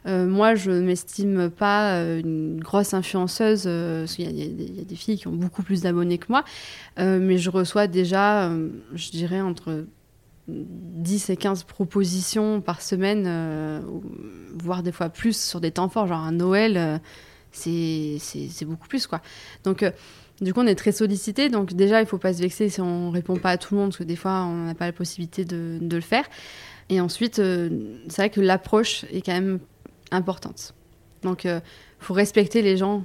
[0.06, 3.64] Euh, moi, je m'estime pas une grosse influenceuse.
[3.64, 6.42] parce y, y, a des filles qui ont beaucoup plus d'abonnés que moi,
[6.96, 8.50] mais je reçois déjà,
[8.94, 9.84] je dirais entre
[10.48, 13.80] 10 et 15 propositions par semaine, euh,
[14.54, 16.98] voire des fois plus sur des temps forts, genre un Noël, euh,
[17.52, 19.22] c'est beaucoup plus quoi.
[19.62, 19.90] Donc euh,
[20.40, 23.10] du coup on est très sollicité, donc déjà il faut pas se vexer si on
[23.10, 25.44] répond pas à tout le monde, parce que des fois on n'a pas la possibilité
[25.44, 26.24] de, de, le faire.
[26.90, 29.58] Et ensuite, c'est vrai que l'approche est quand même
[30.10, 30.74] importante.
[31.22, 31.62] Donc il
[31.98, 33.04] faut respecter les gens,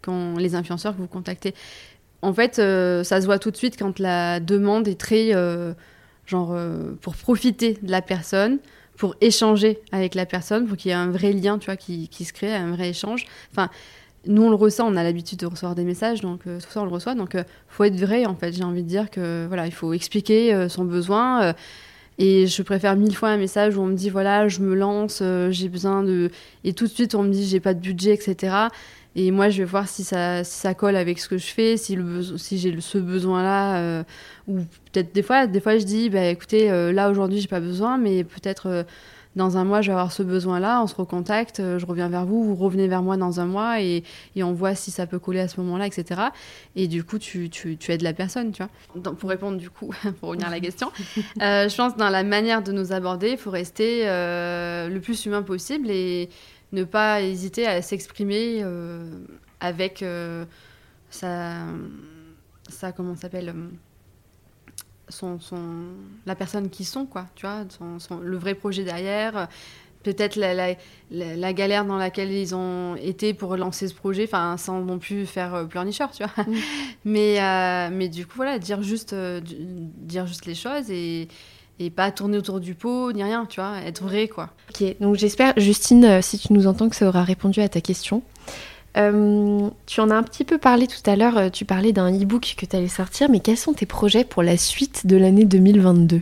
[0.00, 1.54] quand, les influenceurs que vous contactez.
[2.22, 5.34] En fait, ça se voit tout de suite quand la demande est très
[6.30, 8.58] genre euh, pour profiter de la personne,
[8.96, 12.08] pour échanger avec la personne, pour qu'il y ait un vrai lien, tu vois, qui,
[12.08, 13.26] qui, se crée, un vrai échange.
[13.50, 13.68] Enfin,
[14.26, 16.82] nous on le ressent, on a l'habitude de recevoir des messages, donc euh, tout ça
[16.82, 18.52] on le reçoit, donc euh, faut être vrai en fait.
[18.52, 21.54] J'ai envie de dire que voilà, il faut expliquer son besoin
[22.18, 25.22] Et je préfère mille fois un message où on me dit voilà, je me lance,
[25.50, 26.30] j'ai besoin de.
[26.64, 28.68] Et tout de suite, on me dit j'ai pas de budget, etc.
[29.16, 31.96] Et moi, je vais voir si ça, ça colle avec ce que je fais, si,
[31.96, 34.04] le, si j'ai ce besoin-là.
[34.46, 34.58] ou
[34.92, 38.22] peut-être des fois, des fois, je dis bah, écoutez, là aujourd'hui, j'ai pas besoin, mais
[38.22, 38.84] peut-être
[39.36, 42.26] dans un mois, je vais avoir ce besoin-là, on se recontacte, euh, je reviens vers
[42.26, 44.02] vous, vous revenez vers moi dans un mois et,
[44.34, 46.20] et on voit si ça peut coller à ce moment-là, etc.
[46.74, 49.12] Et du coup, tu, tu, tu, aides la personne, tu vois.
[49.14, 50.90] pour répondre, du coup, pour revenir à la question,
[51.40, 55.00] euh, je pense que dans la manière de nous aborder, il faut rester euh, le
[55.00, 56.28] plus humain possible et
[56.72, 58.64] ne pas hésiter à s'exprimer
[59.60, 60.04] avec
[61.10, 61.66] sa,
[62.68, 62.92] sa.
[62.92, 63.54] Comment s'appelle
[65.10, 65.38] son,
[66.26, 67.64] la personne qui sont, quoi, tu vois,
[68.22, 69.48] le vrai projet derrière,
[70.02, 70.74] peut-être la,
[71.10, 75.26] la, galère dans laquelle ils ont été pour lancer ce projet, enfin, sans non plus
[75.26, 76.44] faire euh, pleurnicheur, tu vois.
[76.44, 76.54] Mm.
[77.04, 81.28] mais, euh, mais du coup, voilà, dire juste, euh, dire juste les choses et,
[81.80, 84.50] et pas tourner autour du pot, ni rien, tu vois, être vrai, quoi.
[84.68, 88.22] Ok, donc j'espère, Justine, si tu nous entends, que ça aura répondu à ta question.
[88.96, 92.12] Euh, tu en as un petit peu parlé tout à l'heure, euh, tu parlais d'un
[92.12, 95.44] e-book que tu allais sortir, mais quels sont tes projets pour la suite de l'année
[95.44, 96.20] 2022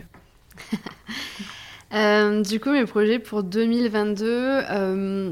[1.93, 4.61] euh, du coup, mes projets pour 2022,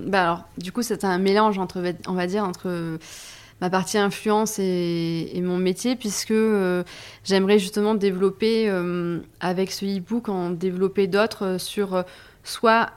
[0.07, 2.97] bah alors, du coup, c'est un mélange entre, on va dire, entre
[3.61, 6.33] ma partie influence et, mon métier, puisque
[7.23, 8.69] j'aimerais justement développer,
[9.39, 12.03] avec ce e-book, en développer d'autres sur
[12.43, 12.91] soit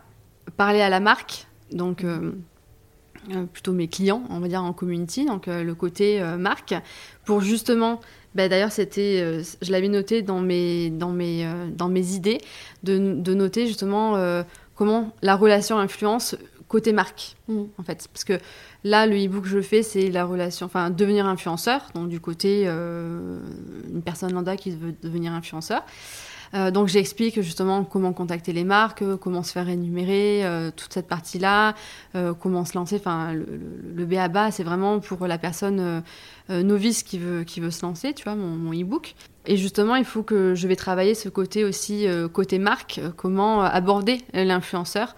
[0.56, 2.04] parler à la marque, donc
[3.28, 6.74] euh, plutôt mes clients, on va dire en community, donc euh, le côté euh, marque,
[7.26, 8.00] pour justement,
[8.34, 11.46] bah, d'ailleurs c'était, je l'avais noté dans mes, dans mes,
[11.76, 12.38] dans mes idées,
[12.82, 14.42] de noter justement
[14.74, 16.34] comment la relation influence
[16.70, 17.62] côté marque, mm.
[17.76, 18.08] en fait.
[18.10, 18.38] Parce que
[18.84, 22.66] là, le e-book que je fais, c'est la relation, enfin, devenir influenceur, donc du côté
[22.66, 25.82] une personne lambda qui veut devenir influenceur.
[26.54, 31.06] Euh, donc j'explique justement comment contacter les marques, comment se faire énumérer, euh, toute cette
[31.06, 31.74] partie-là,
[32.16, 32.96] euh, comment se lancer.
[32.96, 33.46] Enfin, le,
[33.94, 36.02] le, BABA, c'est vraiment pour la personne
[36.48, 39.14] novice qui veut, qui veut se lancer, tu vois, mon, mon e-book.
[39.46, 44.18] Et justement, il faut que je vais travailler ce côté aussi, côté marque, comment aborder
[44.34, 45.14] l'influenceur.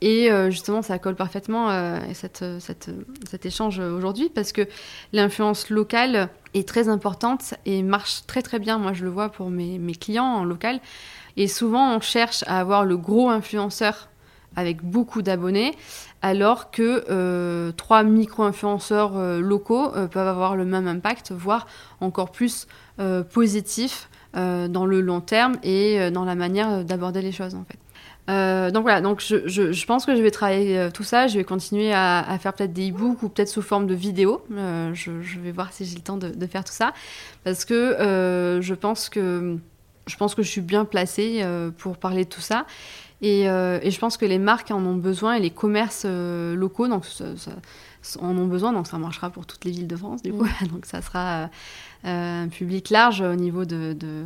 [0.00, 1.70] Et justement, ça colle parfaitement
[2.14, 2.90] cette, cette,
[3.28, 4.68] cet échange aujourd'hui parce que
[5.12, 8.78] l'influence locale, est très importante et marche très très bien.
[8.78, 10.80] Moi, je le vois pour mes, clients en local.
[11.36, 14.08] Et souvent, on cherche à avoir le gros influenceur
[14.56, 15.74] avec beaucoup d'abonnés,
[16.22, 21.66] alors que euh, trois micro-influenceurs euh, locaux euh, peuvent avoir le même impact, voire
[22.00, 22.66] encore plus
[23.32, 27.78] positif dans le long terme et dans la manière d'aborder les choses en fait.
[28.28, 31.26] Euh, donc voilà, donc je, je, pense que je vais travailler euh, tout ça.
[31.28, 34.44] Je vais continuer à, à faire peut-être des e-books ou peut-être sous forme de vidéos.
[34.52, 36.92] Euh, je, je, vais voir si j'ai le temps de, de, faire tout ça
[37.44, 39.56] parce que je pense que
[40.06, 41.44] je pense que je suis bien placée
[41.78, 42.66] pour parler de tout ça.
[43.20, 47.04] Et, et, je pense que les marques en ont besoin et les commerces locaux donc,
[47.06, 47.24] ça,
[48.20, 48.72] en ont besoin.
[48.72, 50.44] Donc ça marchera pour toutes les villes de France du coup.
[50.44, 50.66] Mm.
[50.72, 51.48] donc ça sera
[52.04, 54.24] un public large au niveau de, de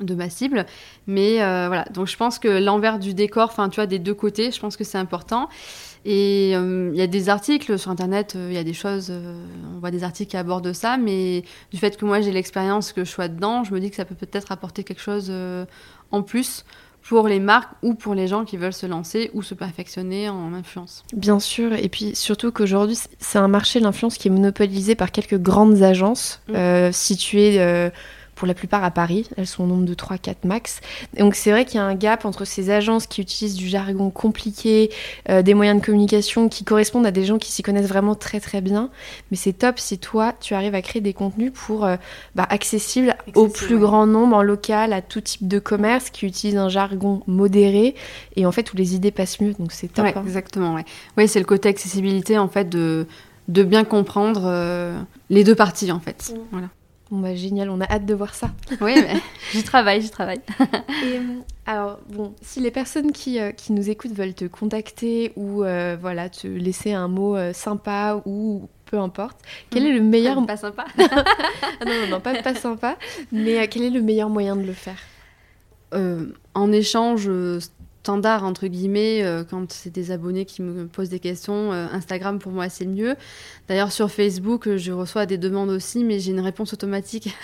[0.00, 0.66] de ma cible.
[1.06, 4.14] Mais euh, voilà, donc je pense que l'envers du décor, enfin tu vois, des deux
[4.14, 5.48] côtés, je pense que c'est important.
[6.06, 9.10] Et euh, il y a des articles sur Internet, euh, il y a des choses,
[9.74, 13.04] on voit des articles qui abordent ça, mais du fait que moi j'ai l'expérience, que
[13.04, 15.32] je sois dedans, je me dis que ça peut peut-être apporter quelque chose
[16.10, 16.64] en plus
[17.02, 20.54] pour les marques ou pour les gens qui veulent se lancer ou se perfectionner en
[20.54, 21.04] influence.
[21.14, 25.38] Bien sûr, et puis surtout qu'aujourd'hui, c'est un marché, l'influence, qui est monopolisé par quelques
[25.38, 26.92] grandes agences mmh.
[26.92, 27.90] situées
[28.34, 29.28] pour la plupart à Paris.
[29.36, 30.80] Elles sont au nombre de 3-4 max.
[31.18, 34.10] Donc c'est vrai qu'il y a un gap entre ces agences qui utilisent du jargon
[34.10, 34.90] compliqué,
[35.28, 38.40] euh, des moyens de communication qui correspondent à des gens qui s'y connaissent vraiment très
[38.40, 38.90] très bien.
[39.30, 41.96] Mais c'est top si toi, tu arrives à créer des contenus pour euh,
[42.34, 46.56] bah, accessibles au plus grand nombre, en local, à tout type de commerce, qui utilisent
[46.56, 47.94] un jargon modéré
[48.36, 49.54] et en fait où les idées passent mieux.
[49.58, 50.04] Donc c'est top.
[50.04, 50.22] Ouais, hein.
[50.24, 50.84] Exactement, ouais.
[51.16, 53.06] Oui, c'est le côté accessibilité en fait de,
[53.48, 54.98] de bien comprendre euh,
[55.30, 56.32] les deux parties en fait.
[56.34, 56.38] Mm.
[56.50, 56.68] Voilà.
[57.14, 58.50] Bon bah génial, on a hâte de voir ça.
[58.80, 58.96] Oui,
[59.52, 60.40] j'y travaille, j'y travaille.
[60.58, 61.20] Et, euh,
[61.64, 65.96] alors bon, si les personnes qui, euh, qui, nous écoutent veulent te contacter ou euh,
[66.00, 69.38] voilà te laisser un mot sympa ou peu importe,
[69.70, 72.96] quel est le meilleur pas sympa ah, Non non non, pas, pas sympa,
[73.30, 74.98] mais quel est le meilleur moyen de le faire?
[76.54, 77.30] En échange
[78.04, 81.72] standard entre guillemets euh, quand c'est des abonnés qui me posent des questions.
[81.72, 83.16] Euh, Instagram pour moi c'est le mieux.
[83.66, 87.34] D'ailleurs sur Facebook je reçois des demandes aussi, mais j'ai une réponse automatique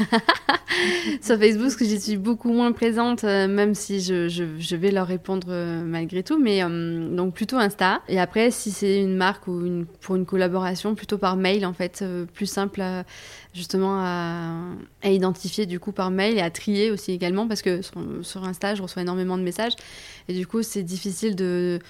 [1.22, 5.06] sur Facebook parce que j'y suis beaucoup moins présente, même si je, je, vais leur
[5.06, 5.48] répondre
[5.82, 6.38] malgré tout.
[6.38, 8.02] Mais donc plutôt Insta.
[8.08, 12.04] Et après si c'est une marque ou pour une collaboration, plutôt par mail en fait,
[12.34, 12.82] plus simple
[13.52, 14.60] justement à,
[15.04, 18.74] identifier du coup par mail et à trier aussi également parce que sur, sur Insta
[18.74, 19.74] je reçois énormément de messages
[20.30, 21.80] et du coup, c'est difficile de,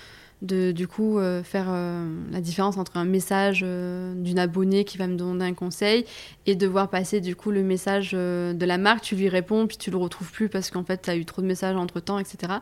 [0.41, 5.07] du coup euh, faire euh, la différence entre un message euh, d'une abonnée qui va
[5.07, 6.07] me demander un conseil
[6.47, 9.77] et de voir passer du coup le message de la marque, tu lui réponds puis
[9.77, 12.19] tu le retrouves plus parce qu'en fait tu as eu trop de messages entre temps,
[12.19, 12.55] etc.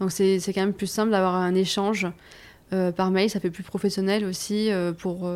[0.00, 2.08] Donc c'est quand même plus simple d'avoir un échange
[2.96, 5.30] par mail, ça fait plus professionnel aussi pour,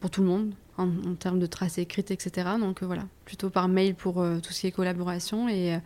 [0.00, 0.88] pour tout le monde en,
[1.18, 2.48] termes de traces écrites, etc.
[2.58, 5.78] Donc voilà, plutôt par mail pour tout ce qui est collaboration et,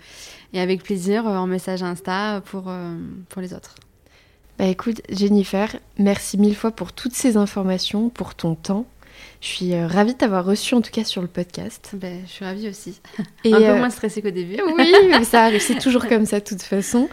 [0.52, 2.72] et avec plaisir en message Insta pour,
[3.28, 3.74] pour les autres.
[4.60, 8.84] Bah écoute, Jennifer, merci mille fois pour toutes ces informations, pour ton temps.
[9.40, 11.92] Je suis euh, ravie de t'avoir reçu en tout cas sur le podcast.
[11.94, 13.00] Ben, je suis ravie aussi.
[13.44, 14.60] Et Un peu euh, moins stressée qu'au début.
[14.76, 17.08] Oui, mais ça arrive, c'est toujours comme ça de toute façon.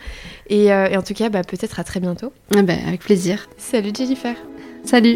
[0.50, 2.34] Et, euh, et en tout cas, bah, peut-être à très bientôt.
[2.54, 3.48] Ah ben, avec plaisir.
[3.58, 4.36] Salut Jennifer.
[4.84, 5.16] Salut.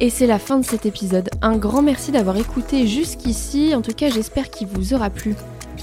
[0.00, 1.30] Et c'est la fin de cet épisode.
[1.40, 3.74] Un grand merci d'avoir écouté jusqu'ici.
[3.74, 5.34] En tout cas, j'espère qu'il vous aura plu.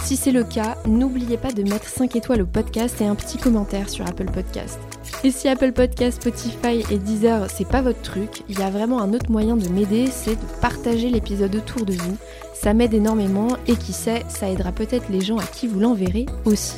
[0.04, 3.38] Si c'est le cas, n'oubliez pas de mettre 5 étoiles au podcast et un petit
[3.38, 4.78] commentaire sur Apple Podcast.
[5.24, 9.02] Et si Apple Podcast, Spotify et Deezer, c'est pas votre truc, il y a vraiment
[9.02, 12.18] un autre moyen de m'aider, c'est de partager l'épisode autour de vous.
[12.54, 16.26] Ça m'aide énormément et qui sait, ça aidera peut-être les gens à qui vous l'enverrez
[16.44, 16.76] aussi.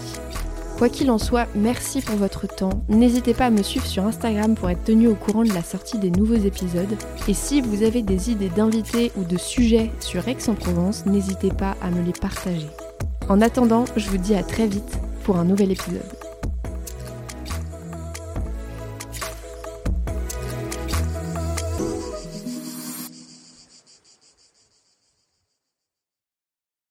[0.78, 2.84] Quoi qu'il en soit, merci pour votre temps.
[2.90, 5.98] N'hésitez pas à me suivre sur Instagram pour être tenu au courant de la sortie
[5.98, 6.96] des nouveaux épisodes.
[7.28, 11.90] Et si vous avez des idées d'invités ou de sujets sur Aix-en-Provence, n'hésitez pas à
[11.90, 12.68] me les partager.
[13.28, 16.25] En attendant, je vous dis à très vite pour un nouvel épisode.